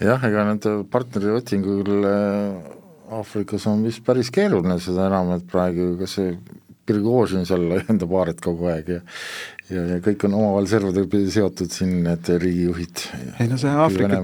jah, 0.00 0.26
ega 0.28 0.46
nende 0.48 0.74
partneri 0.90 1.34
otsingul 1.36 2.08
äh, 2.08 2.76
Aafrikas 3.10 3.66
on 3.66 3.82
vist 3.82 4.04
päris 4.06 4.30
keeruline, 4.30 4.78
seda 4.82 5.08
enam, 5.10 5.32
et 5.36 5.46
praegu 5.50 5.94
kas 6.00 6.18
see 6.18 6.34
Prigožin 6.90 7.44
seal 7.46 7.68
laiendab 7.70 8.12
aaret 8.18 8.40
kogu 8.42 8.66
aeg 8.72 8.88
ja 8.96 9.00
ja, 9.70 9.84
ja 9.94 9.98
kõik 10.02 10.26
on 10.26 10.36
omavahel 10.38 10.68
servadega 10.70 11.10
pidi 11.10 11.30
seotud 11.34 11.70
siin, 11.72 12.00
need 12.06 12.30
riigijuhid. 12.42 13.06
ei 13.42 13.48
no 13.50 13.58
see 13.60 13.70
Aafrika, 13.70 14.20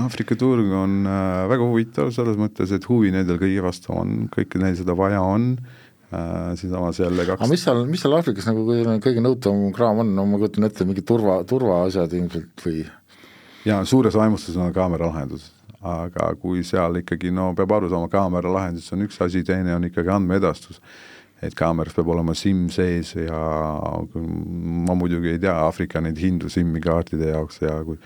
Aafrika 0.00 0.36
turg 0.40 0.72
on 0.76 1.02
äh, 1.04 1.44
väga 1.52 1.68
huvitav 1.68 2.12
selles 2.16 2.38
mõttes, 2.40 2.72
et 2.72 2.88
huvi 2.88 3.12
nendel 3.14 3.40
kõigi 3.42 3.62
vastu 3.64 3.92
on, 3.96 4.26
kõike 4.32 4.60
neil 4.62 4.76
seda 4.78 4.96
vaja 4.98 5.20
on. 5.24 5.54
Äh,, 6.12 6.52
siinsamas 6.60 6.98
jälle 7.00 7.24
kaks 7.24 7.40
aga 7.40 7.48
mis 7.48 7.62
seal, 7.64 7.78
mis 7.88 8.02
seal 8.04 8.12
Aafrikas 8.18 8.44
nagu 8.44 8.66
kõige 8.68 9.22
nõutavam 9.24 9.70
kraam 9.72 10.02
on, 10.02 10.10
no 10.16 10.26
ma 10.28 10.40
kujutan 10.40 10.68
ette, 10.68 10.84
mingi 10.84 11.04
turva, 11.08 11.38
turvaasjad 11.48 12.12
ilmselt 12.18 12.66
või 12.66 12.82
jaa, 13.64 13.84
suures 13.84 14.16
vaimustuses 14.18 14.58
on 14.60 14.72
kaameralahendus, 14.74 15.50
aga 15.82 16.32
kui 16.40 16.62
seal 16.66 17.00
ikkagi 17.02 17.32
no 17.34 17.52
peab 17.58 17.78
aru 17.78 17.90
saama, 17.92 18.10
kaameralahendus 18.12 18.92
on 18.94 19.06
üks 19.06 19.18
asi, 19.24 19.44
teine 19.46 19.74
on 19.76 19.90
ikkagi 19.90 20.12
andmeedastus. 20.14 20.82
et 21.42 21.56
kaameras 21.58 21.90
peab 21.96 22.06
olema 22.14 22.36
SIM 22.38 22.68
sees 22.70 23.16
ja 23.18 23.38
ma 24.14 24.94
muidugi 24.94 25.32
ei 25.32 25.40
tea 25.42 25.56
Aafrika 25.64 25.98
neid 26.00 26.20
hindu 26.22 26.46
SIM-i 26.46 26.78
kaartide 26.80 27.32
jaoks 27.32 27.58
ja 27.64 27.80
kui 27.82 27.96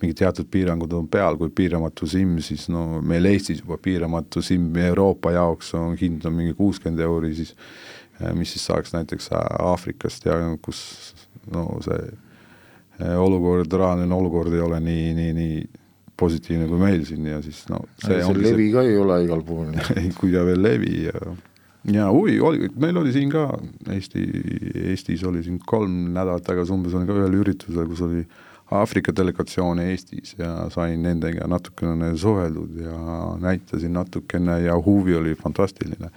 mingid 0.00 0.16
teatud 0.16 0.48
piirangud 0.48 0.94
on 0.96 1.08
peal, 1.08 1.36
kui 1.36 1.52
piiramatu 1.52 2.08
SIM, 2.08 2.38
siis 2.40 2.70
no 2.72 3.02
meil 3.04 3.28
Eestis 3.28 3.60
juba 3.60 3.76
piiramatu 3.76 4.40
SIM 4.40 4.70
Euroopa 4.80 5.34
jaoks 5.36 5.74
on 5.76 5.92
hind 6.00 6.24
on 6.24 6.38
mingi 6.38 6.56
kuuskümmend 6.56 7.04
euri, 7.04 7.34
siis 7.36 7.52
mis 8.32 8.56
siis 8.56 8.64
saaks 8.70 8.96
näiteks 8.96 9.28
Aafrikast 9.36 10.24
ja 10.24 10.40
kus 10.64 10.80
no 11.52 11.68
see 11.84 12.00
olukord, 13.00 13.72
rahaline 13.72 14.14
olukord 14.14 14.54
ei 14.54 14.62
ole 14.64 14.80
nii, 14.80 15.10
nii, 15.16 15.32
nii 15.36 15.58
positiivne 16.16 16.68
kui 16.70 16.80
meil 16.80 17.04
siin 17.04 17.26
ja 17.28 17.42
siis 17.44 17.66
no 17.68 17.82
see, 18.00 18.22
see 18.22 18.38
levi 18.38 18.70
see... 18.70 18.72
ka 18.72 18.86
ei 18.86 18.96
ole 19.00 19.20
igal 19.26 19.44
pool. 19.44 19.68
Kui 20.18 20.32
ka 20.32 20.46
veel 20.48 20.62
levi 20.64 21.04
ja 21.04 21.20
ja 21.92 22.08
huvi 22.10 22.40
oli, 22.40 22.70
meil 22.82 22.96
oli 22.96 23.12
siin 23.14 23.30
ka 23.30 23.46
Eesti, 23.92 24.24
Eestis 24.90 25.22
oli 25.24 25.42
siin 25.46 25.60
kolm 25.66 26.10
nädalat 26.16 26.44
tagasi 26.46 26.74
umbes 26.74 26.96
oli 26.98 27.06
ka 27.06 27.14
ühel 27.20 27.36
üritusel, 27.42 27.86
kus 27.90 28.02
oli 28.06 28.24
Aafrika 28.74 29.12
delegatsioon 29.14 29.78
Eestis 29.84 30.34
ja 30.38 30.66
sain 30.74 31.04
nendega 31.06 31.46
natukene 31.46 32.10
suheldud 32.18 32.80
ja 32.82 32.96
näitasin 33.42 33.94
natukene 33.94 34.58
ja 34.64 34.74
huvi 34.82 35.14
oli 35.14 35.36
fantastiline 35.38 36.10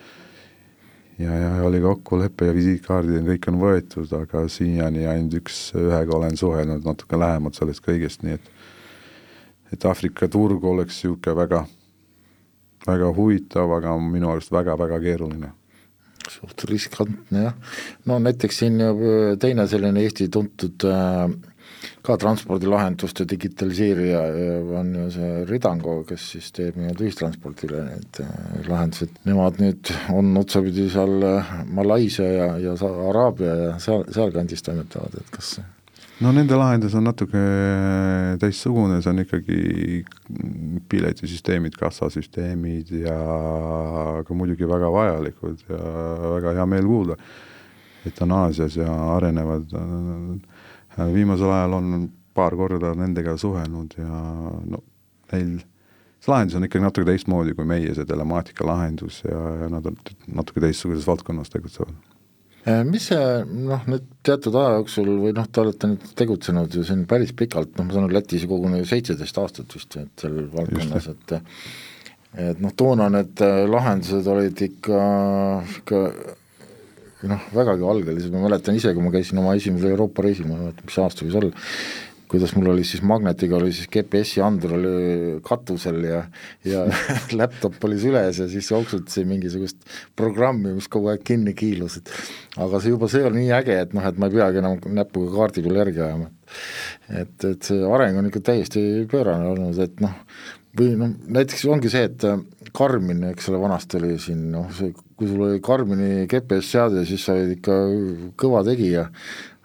ja, 1.19 1.35
ja 1.35 1.51
oli 1.67 1.81
kokkulepe 1.83 2.49
ja 2.49 2.55
visiitkaardid 2.55 3.19
ja 3.19 3.25
kõik 3.27 3.49
on 3.51 3.59
võetud, 3.61 4.13
aga 4.15 4.45
siiani 4.51 5.05
ainult 5.09 5.39
üks, 5.41 5.59
ühega 5.77 6.15
olen 6.15 6.37
suhelnud 6.39 6.87
natuke 6.87 7.19
lähemalt 7.19 7.59
sellest 7.59 7.83
kõigest, 7.85 8.23
nii 8.23 8.39
et 8.39 8.55
et 9.73 9.85
Aafrika 9.85 10.25
turg 10.31 10.63
oleks 10.65 11.03
niisugune 11.03 11.35
väga, 11.37 11.59
väga 12.87 13.09
huvitav, 13.13 13.69
aga 13.75 13.93
minu 14.01 14.31
arust 14.31 14.49
väga-väga 14.49 14.97
keeruline. 15.03 15.51
Suht 16.29 16.65
riskantne 16.69 17.43
jah, 17.43 17.75
no 18.09 18.17
näiteks 18.21 18.63
siin 18.63 18.81
teine 19.41 19.65
selline 19.69 20.01
Eesti 20.05 20.27
tuntud 20.33 20.85
äh, 20.89 21.29
ka 22.05 22.17
transpordilahenduste 22.19 23.25
digitaliseerija 23.29 24.21
on 24.79 24.93
ju 24.95 25.07
see 25.13 25.31
Ridango, 25.49 25.99
kes 26.07 26.27
siis 26.35 26.51
teeb 26.55 26.77
nii-öelda 26.79 27.05
ühistranspordile 27.05 27.83
need 27.87 28.21
äh, 28.23 28.29
lahendused, 28.67 29.19
nemad 29.27 29.59
nüüd 29.61 29.91
on 30.15 30.31
otsapidi 30.39 30.89
seal 30.91 31.25
äh, 31.27 31.51
Malaisia 31.75 32.29
ja, 32.29 32.47
ja 32.63 32.77
Araabia 33.09 33.57
ja 33.63 33.73
seal, 33.83 34.07
sealkandis 34.15 34.65
toimetavad, 34.65 35.19
et 35.21 35.35
kas 35.35 35.57
no 36.19 36.33
nende 36.35 36.57
lahendus 36.59 36.95
on 36.99 37.05
natuke 37.07 37.41
teistsugune, 38.41 38.99
see 39.03 39.13
on 39.13 39.23
ikkagi 39.23 39.59
piletisüsteemid, 40.91 41.77
kassasüsteemid 41.79 42.91
ja 43.05 43.19
ka 44.27 44.35
muidugi 44.35 44.67
väga 44.67 44.91
vajalikud 44.95 45.63
ja 45.69 45.83
väga 46.39 46.57
hea 46.59 46.67
meel 46.75 46.91
kuulda, 46.91 47.19
et 48.07 48.19
on 48.25 48.35
Aasias 48.35 48.75
ja 48.79 48.91
arenevad 49.15 49.75
äh, 49.79 49.89
Äh, 50.39 50.48
viimasel 50.97 51.51
ajal 51.53 51.77
on 51.79 52.09
paar 52.33 52.55
korda 52.55 52.93
nendega 52.97 53.35
suhelnud 53.37 53.97
ja 53.99 54.21
no 54.69 54.83
neil 55.31 55.59
see 56.19 56.31
lahendus 56.33 56.57
on 56.59 56.67
ikkagi 56.67 56.83
natuke 56.83 57.07
teistmoodi 57.07 57.55
kui 57.55 57.67
meie, 57.67 57.93
see 57.95 58.07
telemaatika 58.07 58.67
lahendus 58.67 59.21
ja, 59.25 59.41
ja 59.63 59.69
nad 59.71 59.87
on 59.87 59.97
natuke 60.39 60.63
teistsuguses 60.63 61.07
valdkonnas 61.07 61.51
tegutsevad. 61.53 61.93
Äh, 62.67 62.81
mis 62.83 63.07
see 63.07 63.27
noh, 63.47 63.85
nüüd 63.87 64.07
teatud 64.27 64.55
aja 64.59 64.79
jooksul 64.79 65.07
või 65.23 65.31
noh, 65.35 65.47
te 65.47 65.63
olete 65.63 65.93
nüüd 65.93 66.09
tegutsenud 66.19 66.75
ju 66.75 66.83
siin 66.87 67.05
päris 67.09 67.31
pikalt, 67.37 67.71
noh 67.77 67.87
ma 67.87 67.95
saan 67.95 68.09
aru, 68.09 68.17
Lätis 68.17 68.43
koguni 68.49 68.83
seitseteist 68.87 69.39
aastat 69.39 69.75
vist, 69.77 69.95
et 69.95 70.25
seal 70.25 70.41
valdkonnas, 70.51 71.07
et 71.13 71.39
et 72.49 72.59
noh, 72.61 72.73
toona 72.77 73.07
need 73.13 73.41
äh, 73.41 73.63
lahendused 73.69 74.27
olid 74.29 74.59
ikka, 74.67 74.99
ikka 75.79 76.03
noh, 77.27 77.47
vägagi 77.55 77.83
algelised, 77.83 78.31
ma 78.33 78.45
mäletan 78.45 78.77
ise, 78.79 78.93
kui 78.95 79.03
ma 79.03 79.11
käisin 79.11 79.41
oma 79.41 79.55
esimesel 79.59 79.91
Euroopa 79.91 80.23
reisil, 80.23 80.47
ma 80.47 80.55
ei 80.55 80.67
mäleta, 80.67 80.85
mis 80.87 80.99
aasta 81.03 81.25
võis 81.25 81.35
olla, 81.39 81.65
kuidas 82.29 82.53
mul 82.55 82.69
oli 82.69 82.83
siis 82.85 83.01
magnetiga 83.05 83.57
oli 83.57 83.71
siis 83.73 83.89
GPS-i 83.89 84.41
andur 84.45 84.75
oli 84.77 84.91
katusel 85.45 86.03
ja 86.05 86.19
ja 86.65 86.83
laptop 87.39 87.83
oli 87.89 87.97
süles 88.01 88.39
ja 88.39 88.47
siis 88.51 88.69
jooksutasin 88.71 89.27
mingisugust 89.27 89.81
programmi, 90.15 90.75
mis 90.77 90.87
kogu 90.87 91.09
aeg 91.09 91.25
kinni 91.25 91.55
kiilus, 91.57 91.97
et 91.99 92.13
aga 92.57 92.81
see 92.81 92.93
juba, 92.93 93.09
see 93.09 93.25
oli 93.25 93.43
nii 93.43 93.55
äge, 93.59 93.79
et 93.87 93.97
noh, 93.97 94.05
et 94.05 94.21
ma 94.21 94.29
ei 94.29 94.37
peagi 94.37 94.61
enam 94.61 94.77
näpuga 94.99 95.33
kaardi 95.39 95.65
peal 95.65 95.81
järgi 95.81 96.05
ajama. 96.05 96.29
et, 97.09 97.35
et 97.45 97.65
see 97.65 97.81
areng 97.97 98.21
on 98.21 98.29
ikka 98.29 98.43
täiesti 98.51 98.85
pöörane 99.09 99.49
olnud, 99.49 99.81
et 99.81 99.99
noh, 100.05 100.15
või 100.77 100.95
noh, 100.99 101.13
näiteks 101.39 101.65
ongi 101.71 101.91
see, 101.91 102.09
et 102.09 102.25
Karmin, 102.75 103.23
eks 103.31 103.49
ole, 103.49 103.61
vanasti 103.61 103.97
oli 103.97 104.17
siin 104.21 104.49
noh, 104.53 104.67
see 104.75 104.93
kui 105.19 105.27
sul 105.27 105.45
oli 105.47 105.61
Karmini 105.63 106.27
GPS-seade, 106.29 107.03
siis 107.07 107.25
sa 107.25 107.35
olid 107.35 107.57
ikka 107.57 107.77
kõva 108.39 108.61
tegija, 108.67 109.07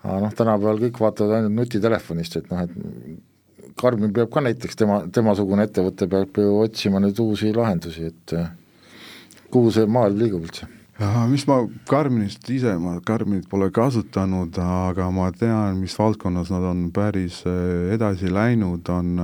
aga 0.02 0.20
noh, 0.24 0.34
tänapäeval 0.34 0.82
kõik 0.86 1.02
vaatavad 1.05 1.38
ainult 1.38 1.59
nutitelefonist, 1.61 2.40
et 2.40 2.50
noh, 2.52 2.64
et 2.64 3.74
Karmin 3.78 4.14
peab 4.14 4.30
ka 4.30 4.42
näiteks, 4.44 4.78
tema, 4.78 5.00
temasugune 5.11 5.66
ettevõte 5.66 6.09
peab 6.11 6.38
ju 6.38 6.59
otsima 6.62 7.02
nüüd 7.02 7.18
uusi 7.22 7.50
lahendusi, 7.55 8.11
et 8.12 8.36
kuhu 9.55 9.74
see 9.74 9.90
maailm 9.90 10.20
liigub 10.22 10.46
üldse? 10.46 10.70
Mis 11.30 11.47
ma 11.51 11.57
Karminist 11.90 12.49
ise, 12.55 12.76
ma 12.78 13.01
Karminit 13.05 13.49
pole 13.51 13.70
kasutanud, 13.74 14.59
aga 14.59 15.09
ma 15.11 15.30
tean, 15.34 15.80
mis 15.80 15.97
valdkonnas 15.99 16.53
nad 16.55 16.66
on 16.70 16.84
päris 16.95 17.40
edasi 17.95 18.30
läinud, 18.30 18.86
on, 18.95 19.16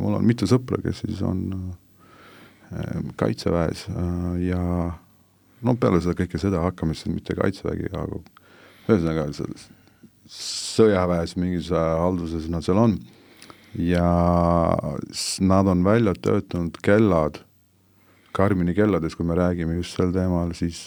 mul 0.00 0.16
on 0.20 0.24
mitu 0.24 0.48
sõpra, 0.48 0.80
kes 0.84 1.04
siis 1.04 1.20
on 1.26 1.44
kaitseväes 3.20 3.86
ja 4.44 4.62
no 5.64 5.74
peale 5.80 6.00
seda 6.04 6.16
kõike 6.18 6.40
sõda 6.40 6.62
hakkame 6.66 6.96
siis 6.96 7.12
mitte 7.12 7.36
kaitsevägi, 7.36 7.90
aga 7.92 8.22
ühesõnaga 8.88 9.28
sõjaväes 10.28 11.36
mingis 11.40 11.70
halduses 11.72 12.48
nad 12.52 12.64
seal 12.64 12.80
on. 12.80 12.98
Ja 13.78 14.08
nad 15.44 15.68
on 15.68 15.84
välja 15.84 16.14
töötanud 16.16 16.78
kellad, 16.84 17.42
Karmini 18.38 18.74
kellades, 18.76 19.16
kui 19.18 19.26
me 19.26 19.36
räägime 19.38 19.78
just 19.78 19.98
sel 19.98 20.12
teemal, 20.14 20.54
siis 20.54 20.86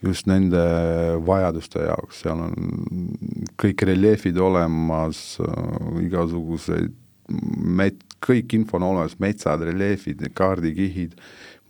just 0.00 0.28
nende 0.30 0.60
vajaduste 1.26 1.84
jaoks, 1.84 2.22
seal 2.22 2.40
on 2.46 2.54
kõik 3.60 3.84
reljeefid 3.84 4.40
olemas, 4.40 5.20
igasuguseid 6.00 6.96
met-, 7.80 8.06
kõik 8.24 8.56
info 8.56 8.78
on 8.80 8.88
olemas, 8.90 9.18
metsad, 9.22 9.62
reljeefid, 9.68 10.24
kaardikihid, 10.36 11.16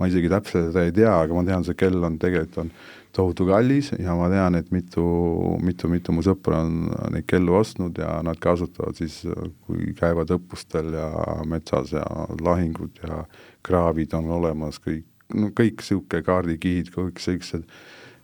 ma 0.00 0.08
isegi 0.08 0.30
täpselt 0.32 0.70
seda 0.70 0.86
ei 0.88 0.94
tea, 0.96 1.12
aga 1.12 1.36
ma 1.36 1.44
tean, 1.44 1.66
see 1.66 1.76
kell 1.78 2.00
on 2.06 2.16
tegelikult 2.20 2.64
on 2.64 2.72
tohutu 3.12 3.46
kallis 3.48 3.90
ja 3.98 4.14
ma 4.16 4.28
tean, 4.30 4.56
et 4.58 4.70
mitu, 4.72 5.04
mitu, 5.64 5.90
mitu 5.90 6.14
mu 6.14 6.24
sõpra 6.24 6.62
on 6.64 6.88
neid 7.14 7.26
kellu 7.28 7.56
ostnud 7.58 7.98
ja 7.98 8.20
nad 8.26 8.38
kasutavad 8.42 8.98
siis, 8.98 9.20
kui 9.66 9.92
käivad 9.98 10.30
õppustel 10.36 10.92
ja 10.94 11.08
metsas 11.50 11.94
ja 11.96 12.04
lahingud 12.40 13.02
ja 13.02 13.24
kraavid 13.66 14.14
on 14.18 14.30
olemas, 14.38 14.80
kõik, 14.82 15.06
no 15.34 15.50
kõik 15.56 15.82
niisugune 15.82 16.26
kaardikihid, 16.26 16.92
kõik 16.94 17.22
sellised, 17.22 17.66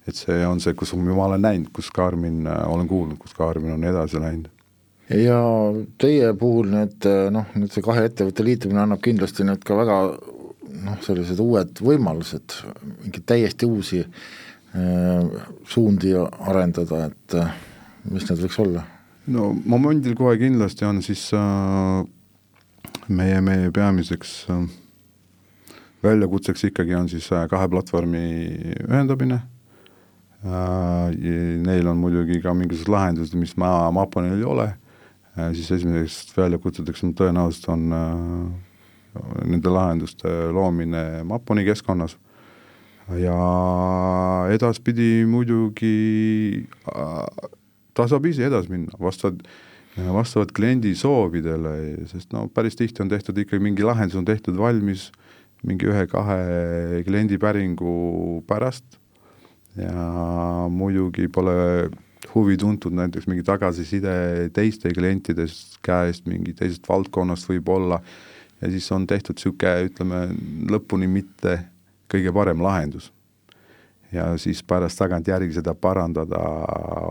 et 0.07 0.15
see 0.15 0.39
on 0.47 0.63
see, 0.63 0.75
kus 0.79 0.95
ma 0.95 1.27
olen 1.27 1.43
näinud, 1.43 1.73
kus 1.75 1.91
Karmin, 1.95 2.45
olen 2.47 2.89
kuulnud, 2.89 3.19
kus 3.19 3.35
Karmin 3.35 3.75
on 3.75 3.85
edasi 3.85 4.23
läinud. 4.23 4.53
Ja 5.11 5.39
teie 6.03 6.33
puhul 6.35 6.71
need 6.73 7.07
noh, 7.31 7.51
nüüd 7.55 7.71
see 7.71 7.83
kahe 7.83 8.09
ettevõtte 8.09 8.43
liitumine 8.43 8.81
annab 8.83 9.03
kindlasti 9.05 9.47
nüüd 9.47 9.63
ka 9.67 9.77
väga 9.79 9.99
noh, 10.87 10.99
sellised 11.05 11.41
uued 11.43 11.81
võimalused, 11.85 12.59
mingeid 13.05 13.25
täiesti 13.29 13.69
uusi 13.69 14.03
äh, 14.03 15.47
suundi 15.69 16.15
arendada, 16.17 17.07
et 17.11 17.39
äh, 17.39 17.55
mis 18.11 18.29
need 18.29 18.45
võiks 18.47 18.61
olla? 18.63 18.87
no 19.27 19.51
momendil 19.67 20.15
kohe 20.19 20.37
kindlasti 20.39 20.87
on 20.87 21.01
siis 21.03 21.29
äh, 21.35 22.05
meie, 23.09 23.41
meie 23.43 23.73
peamiseks 23.75 24.39
äh, 24.55 24.67
väljakutseks 26.07 26.69
ikkagi 26.71 26.95
on 26.95 27.09
siis 27.11 27.29
äh, 27.35 27.47
kahe 27.51 27.69
platvormi 27.73 28.25
ühendamine 28.87 29.41
äh,, 30.47 31.11
neil 31.67 31.91
on 31.91 31.99
muidugi 32.01 32.41
ka 32.45 32.55
mingisugused 32.55 32.93
lahendused, 32.93 33.39
mis 33.39 33.57
ma, 33.61 33.91
Maponil 33.95 34.39
ei 34.39 34.47
ole 34.47 34.69
äh,, 34.71 35.51
siis 35.57 35.71
esimeseks 35.79 36.37
väljakutseteks 36.37 37.07
on 37.07 37.15
tõenäoliselt 37.19 37.71
on 37.75 37.87
äh, 37.97 38.66
nende 39.45 39.73
lahenduste 39.73 40.31
loomine 40.55 41.23
Maponi 41.25 41.65
keskkonnas. 41.67 42.17
Ja 43.21 43.37
edaspidi 44.51 45.25
muidugi 45.31 46.67
äh, 46.91 47.51
tasapisi 47.95 48.43
edasi 48.47 48.73
minna, 48.73 48.97
vastavalt, 48.99 49.45
vastavalt 49.97 50.51
kliendi 50.57 50.95
soovidele, 50.99 51.77
sest 52.11 52.35
no 52.35 52.49
päris 52.53 52.77
tihti 52.77 53.05
on 53.05 53.13
tehtud 53.13 53.39
ikkagi 53.39 53.63
mingi 53.63 53.87
lahendus 53.87 54.19
on 54.19 54.27
tehtud 54.27 54.59
valmis 54.59 55.11
mingi 55.67 55.89
ühe-kahe 55.89 57.03
kliendipäringu 57.07 58.43
pärast. 58.49 58.99
Ja 59.77 60.67
muidugi 60.73 61.29
pole 61.29 61.55
huvi 62.35 62.57
tuntud 62.61 62.95
näiteks 62.97 63.29
mingi 63.29 63.45
tagasiside 63.45 64.49
teiste 64.57 64.93
klientide 64.97 65.47
käest, 65.85 66.27
mingi 66.29 66.55
teisest 66.57 66.89
valdkonnast 66.89 67.49
võib-olla 67.51 68.01
ja 68.61 68.71
siis 68.71 68.89
on 68.93 69.07
tehtud 69.07 69.37
niisugune, 69.37 69.89
ütleme, 69.91 70.23
lõpuni 70.73 71.09
mitte 71.11 71.59
kõige 72.13 72.33
parem 72.33 72.63
lahendus. 72.63 73.13
ja 74.13 74.37
siis 74.39 74.63
pärast 74.63 74.99
tagantjärgi 74.99 75.59
seda 75.59 75.75
parandada, 75.75 76.41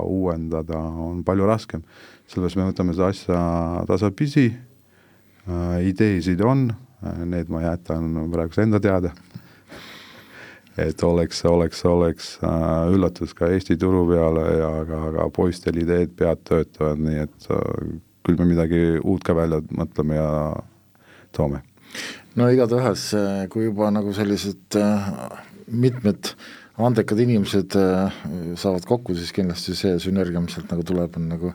uuendada 0.03 0.79
on 0.79 1.23
palju 1.23 1.45
raskem. 1.45 1.83
sellepärast 2.27 2.57
me 2.57 2.69
võtame 2.71 2.93
seda 2.93 3.07
asja 3.07 3.39
tasapisi 3.87 4.47
äh,, 4.49 5.87
ideesid 5.87 6.41
on 6.41 6.69
äh,, 6.71 7.25
need 7.25 7.49
ma 7.49 7.61
jätan 7.61 8.29
praegu 8.31 8.61
enda 8.61 8.79
teada 8.79 9.11
et 10.77 11.03
oleks, 11.03 11.45
oleks, 11.45 11.85
oleks 11.85 12.37
äh, 12.43 12.93
üllatus 12.95 13.33
ka 13.33 13.47
Eesti 13.47 13.77
turu 13.77 14.07
peale 14.09 14.45
ja 14.59 14.71
ka, 14.87 15.01
ka 15.19 15.29
poistel 15.35 15.77
ideed 15.83 16.15
pead 16.17 16.41
töötavad, 16.43 16.99
nii 16.99 17.21
et 17.27 17.51
küll 18.25 18.39
me 18.39 18.47
midagi 18.49 18.81
uut 19.03 19.23
ka 19.23 19.35
välja 19.37 19.61
mõtleme 19.77 20.17
ja 20.17 20.31
toome. 21.35 21.63
no 22.35 22.49
igatahes, 22.51 23.09
kui 23.51 23.69
juba 23.69 23.91
nagu 23.93 24.13
sellised 24.15 24.77
äh, 24.79 25.09
mitmed 25.71 26.33
andekad 26.75 27.21
inimesed 27.23 27.77
äh, 27.79 28.17
saavad 28.59 28.83
kokku, 28.87 29.15
siis 29.15 29.31
kindlasti 29.35 29.77
see 29.79 29.93
sünergia, 30.03 30.41
mis 30.43 30.57
sealt 30.57 30.73
nagu 30.73 30.83
tuleb, 30.87 31.15
on 31.15 31.29
nagu 31.31 31.53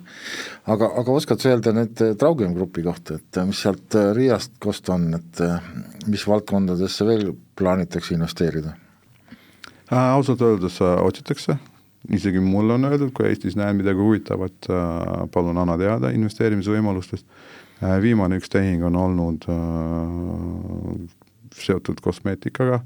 aga, 0.64 0.88
aga 1.02 1.16
oskad 1.16 1.42
sa 1.42 1.52
öelda 1.52 1.74
nüüd 1.76 2.04
äh, 2.06 2.14
Traugem 2.20 2.54
Grupi 2.56 2.84
kohta, 2.86 3.18
et 3.20 3.42
mis 3.48 3.60
sealt 3.60 3.98
Riiast 4.16 4.56
kosta 4.62 4.96
on, 4.96 5.10
et 5.20 5.42
mis 6.08 6.24
valdkondadesse 6.28 7.08
veel 7.08 7.34
plaanitakse 7.60 8.16
investeerida 8.16 8.72
äh,? 8.72 10.08
Ausalt 10.14 10.40
öeldes 10.46 10.80
otsitakse, 10.80 11.58
isegi 12.08 12.40
mulle 12.40 12.78
on 12.78 12.88
öeldud, 12.88 13.12
kui 13.12 13.28
Eestis 13.28 13.58
näen 13.60 13.76
midagi 13.76 14.00
huvitavat, 14.00 14.72
palun 15.34 15.60
anna 15.60 15.76
teada 15.80 16.14
investeerimisvõimalustest 16.16 17.26
Äh, 17.26 17.59
viimane 17.80 18.36
üks 18.40 18.50
tehing 18.52 18.84
on 18.84 18.96
olnud 18.96 19.46
äh, 19.48 21.04
seotud 21.56 22.00
kosmeetikaga 22.04 22.80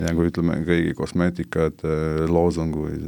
ja 0.00 0.14
kui 0.16 0.30
ütleme, 0.30 0.60
kõigi 0.66 0.94
kosmeetikate 0.98 2.26
loosunguid 2.30 3.06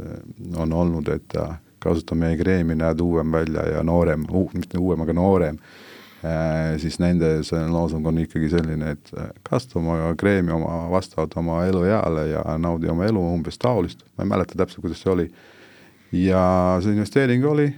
on 0.60 0.74
olnud, 0.76 1.08
et 1.12 1.36
kasuta 1.82 2.16
meie 2.18 2.36
kreemi, 2.38 2.76
näed 2.78 3.00
uuem 3.02 3.32
välja 3.32 3.64
ja 3.76 3.82
noorem 3.86 4.26
uh,, 4.30 4.50
mitte 4.54 4.78
uuem, 4.78 5.02
aga 5.04 5.14
noorem 5.16 5.58
äh,, 5.58 6.74
siis 6.82 7.00
nende 7.02 7.34
see 7.48 7.62
loosung 7.72 8.06
on 8.06 8.20
ikkagi 8.22 8.52
selline, 8.52 8.96
et 8.96 9.14
kasuta 9.48 9.80
oma 9.80 10.12
kreemi 10.18 10.54
oma, 10.54 10.84
vastavalt 10.92 11.36
oma 11.40 11.62
elueale 11.66 12.28
ja 12.34 12.44
naudi 12.60 12.92
oma 12.92 13.08
elu, 13.08 13.24
umbes 13.38 13.58
taolist, 13.62 14.04
ma 14.16 14.26
ei 14.26 14.34
mäleta 14.34 14.58
täpselt, 14.60 14.84
kuidas 14.84 15.02
see 15.02 15.14
oli. 15.14 15.30
ja 16.12 16.44
see 16.84 16.92
investeering 16.92 17.46
oli 17.48 17.72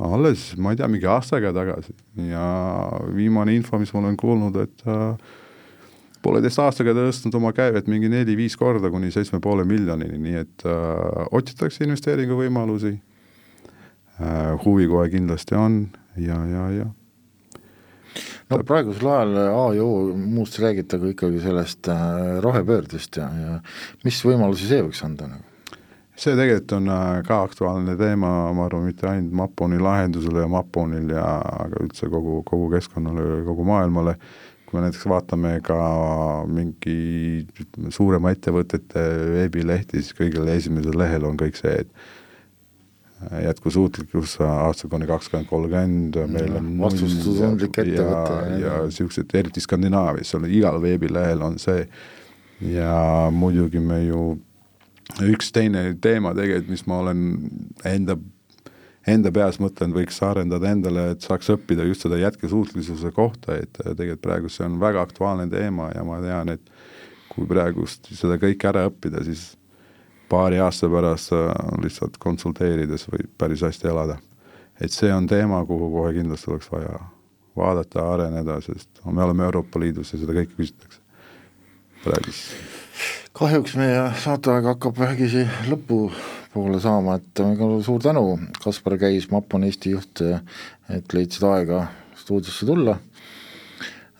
alles, 0.00 0.54
ma 0.56 0.72
ei 0.72 0.80
tea, 0.80 0.88
mingi 0.90 1.08
aasta 1.10 1.36
aega 1.36 1.52
tagasi. 1.56 1.94
Ja 2.28 2.44
viimane 3.14 3.54
info, 3.56 3.78
mis 3.80 3.92
ma 3.94 4.02
olen 4.02 4.16
kuulnud, 4.20 4.56
et 4.62 4.84
äh, 4.88 5.36
pooleteist 6.24 6.60
aastaga 6.62 6.94
tõstnud 6.96 7.36
oma 7.40 7.52
käivet 7.56 7.88
mingi 7.90 8.10
neli-viis 8.12 8.56
korda 8.60 8.90
kuni 8.92 9.12
seitsme 9.14 9.40
poole 9.44 9.66
miljonini, 9.68 10.20
nii 10.20 10.40
et 10.44 10.66
äh, 10.68 11.26
otsitakse 11.36 11.84
investeeringuvõimalusi. 11.88 12.96
Äh,, 14.20 14.56
huvi 14.64 14.88
kohe 14.88 15.08
kindlasti 15.12 15.56
on 15.56 15.82
ja, 16.20 16.40
ja, 16.44 16.64
ja. 16.76 16.88
No 18.50 18.58
praegusel 18.66 19.06
ajal 19.06 19.36
A 19.38 19.62
ja 19.76 19.84
O 19.86 20.10
muust 20.18 20.58
räägitakse 20.60 21.12
ikkagi 21.12 21.40
sellest 21.44 21.88
äh, 21.88 22.40
rohepöördest 22.42 23.16
ja, 23.20 23.28
ja 23.30 23.60
mis 24.04 24.18
võimalusi 24.26 24.68
see 24.68 24.82
võiks 24.84 25.04
anda 25.06 25.30
nagu? 25.30 25.49
See 26.20 26.36
tegelikult 26.36 26.76
on 26.76 26.92
äh, 26.92 27.22
ka 27.26 27.40
aktuaalne 27.46 27.96
teema, 28.00 28.30
ma 28.56 28.68
arvan, 28.68 28.86
mitte 28.90 29.08
ainult 29.08 29.34
Maponi 29.40 29.80
lahendusele 29.80 30.44
ja 30.44 30.52
Maponil 30.52 31.14
ja 31.14 31.24
aga 31.64 31.82
üldse 31.84 32.10
kogu, 32.12 32.40
kogu 32.48 32.70
keskkonnale, 32.74 33.42
kogu 33.46 33.64
maailmale, 33.68 34.16
kui 34.66 34.78
me 34.78 34.86
näiteks 34.86 35.06
vaatame 35.10 35.56
ka 35.66 35.80
mingi 36.50 36.96
ütleme, 37.48 37.92
suurema 37.94 38.34
ettevõtete 38.34 39.04
veebilehti, 39.36 40.02
siis 40.02 40.16
kõigil 40.18 40.48
esimesel 40.52 40.98
lehel 41.00 41.24
on 41.28 41.40
kõik 41.40 41.58
see, 41.58 41.84
et 41.84 43.40
jätkusuutlikkus 43.44 44.38
aastal 44.40 44.88
kuni 44.92 45.08
kakskümmend 45.08 45.48
kolmkümmend, 45.48 46.16
meil 46.32 46.54
on 46.56 46.70
vastutustundlik 46.80 47.80
ettevõte. 47.82 48.36
ja, 48.54 48.60
ja 48.62 48.76
niisugused, 48.86 49.34
eriti 49.36 49.60
Skandinaavias, 49.60 50.30
seal 50.32 50.46
igal 50.48 50.80
veebilehel 50.80 51.44
on 51.44 51.58
see. 51.60 51.84
Ja 52.64 53.28
muidugi 53.32 53.80
me 53.80 54.02
ju 54.04 54.22
üks 55.24 55.50
teine 55.54 55.94
teema 56.02 56.34
tegelikult, 56.36 56.70
mis 56.70 56.84
ma 56.88 57.00
olen 57.04 57.22
enda, 57.88 58.16
enda 59.08 59.32
peas 59.34 59.60
mõtlenud, 59.62 59.96
võiks 60.00 60.20
arendada 60.24 60.70
endale, 60.70 61.10
et 61.14 61.26
saaks 61.26 61.50
õppida 61.54 61.86
just 61.88 62.06
seda 62.06 62.20
jätkusuutlikkuse 62.20 63.12
kohta, 63.16 63.58
et 63.60 63.80
tegelikult 63.84 64.24
praegu 64.24 64.52
see 64.52 64.66
on 64.66 64.78
väga 64.80 65.02
aktuaalne 65.06 65.48
teema 65.52 65.90
ja 65.94 66.04
ma 66.06 66.20
tean, 66.24 66.54
et 66.56 66.72
kui 67.30 67.46
praegust 67.50 68.10
seda 68.14 68.38
kõike 68.42 68.70
ära 68.70 68.86
õppida, 68.90 69.22
siis 69.26 69.52
paari 70.30 70.60
aasta 70.62 70.90
pärast 70.90 71.34
lihtsalt 71.82 72.18
konsulteerides 72.22 73.08
võib 73.10 73.30
päris 73.38 73.64
hästi 73.66 73.90
elada. 73.90 74.18
et 74.80 74.92
see 74.92 75.12
on 75.12 75.26
teema, 75.26 75.64
kuhu 75.66 75.90
kohe 75.92 76.12
kindlasti 76.16 76.50
oleks 76.50 76.70
vaja 76.72 77.00
vaadata, 77.56 78.06
areneda, 78.14 78.60
sest 78.60 79.02
me 79.04 79.22
oleme 79.22 79.44
Euroopa 79.44 79.80
Liidus 79.80 80.12
ja 80.12 80.20
seda 80.22 80.36
kõike 80.38 80.56
küsitakse 80.56 81.00
praegu 82.04 82.32
kahjuks 83.40 83.72
meie 83.80 84.00
saateaeg 84.20 84.66
hakkab 84.68 84.98
vägisi 85.00 85.46
lõpupoole 85.70 86.80
saama, 86.82 87.14
et 87.16 87.40
suur 87.86 88.02
tänu, 88.04 88.24
Kaspar 88.60 88.98
Käis, 89.00 89.30
Mapon 89.32 89.64
Eesti 89.64 89.94
juht, 89.94 90.20
et 90.92 91.14
leidsid 91.16 91.46
aega 91.48 91.86
stuudiosse 92.20 92.68
tulla. 92.68 92.98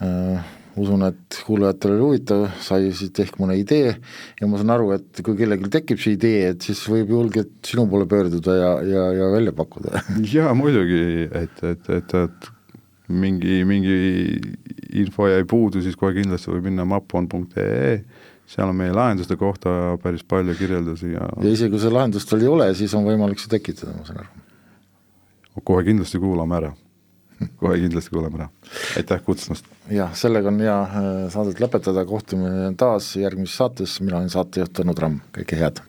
Äh, 0.01 0.47
usun, 0.81 1.05
et 1.05 1.37
kuulajatele 1.45 1.99
oli 1.99 2.05
huvitav, 2.07 2.47
sai 2.65 2.89
siit 2.97 3.19
ehk 3.21 3.37
mõne 3.43 3.59
idee 3.61 3.91
ja 3.91 4.49
ma 4.49 4.57
saan 4.57 4.73
aru, 4.73 4.95
et 4.97 5.21
kui 5.27 5.37
kellelgi 5.37 5.69
tekib 5.75 6.01
see 6.01 6.17
idee, 6.17 6.55
et 6.55 6.65
siis 6.65 6.81
võib 6.89 7.13
julgelt 7.13 7.53
sinu 7.69 7.85
poole 7.91 8.09
pöörduda 8.09 8.57
ja, 8.57 8.71
ja, 8.89 9.05
ja 9.19 9.29
välja 9.35 9.53
pakkuda. 9.59 10.01
jaa, 10.33 10.55
muidugi, 10.57 11.29
et, 11.43 11.61
et, 11.75 11.93
et, 11.99 12.17
et 12.23 12.51
mingi, 13.11 13.61
mingi 13.69 14.01
info 15.03 15.29
jäi 15.29 15.45
puudu, 15.51 15.85
siis 15.85 15.99
kohe 16.01 16.15
kindlasti 16.17 16.55
võib 16.55 16.71
minna 16.71 16.89
mapon.ee, 16.89 17.99
seal 18.51 18.69
on 18.69 18.77
meie 18.77 18.95
lahenduste 18.97 19.37
kohta 19.39 19.97
päris 20.03 20.25
palju 20.27 20.57
kirjeldusi 20.59 21.15
ja 21.15 21.27
ja 21.31 21.51
isegi 21.51 21.71
kui 21.75 21.83
seda 21.83 21.99
lahendust 22.01 22.33
veel 22.33 22.47
ei 22.47 22.53
ole, 22.55 22.71
siis 22.79 22.95
on 22.99 23.07
võimalik 23.07 23.43
see 23.43 23.53
tekitada, 23.53 23.95
ma 23.97 24.07
saan 24.07 24.23
aru. 24.25 24.47
kohe 25.65 25.85
kindlasti 25.87 26.23
kuulame 26.23 26.59
ära 26.59 26.73
kohe 27.61 27.77
kindlasti 27.81 28.11
kuulame 28.15 28.43
ära. 28.43 28.49
aitäh 28.97 29.23
kutsumast! 29.25 29.69
jah, 29.91 30.13
sellega 30.15 30.51
on 30.53 30.61
hea 30.61 30.81
äh, 30.83 31.13
saadet 31.33 31.63
lõpetada, 31.63 32.05
kohtume 32.09 32.73
taas 32.81 33.15
järgmises 33.17 33.57
saates, 33.63 34.01
mina 34.05 34.21
olen 34.21 34.33
saatejuht 34.33 34.75
Tõnu 34.81 34.97
Tramm, 34.97 35.23
kõike 35.37 35.59
head! 35.61 35.83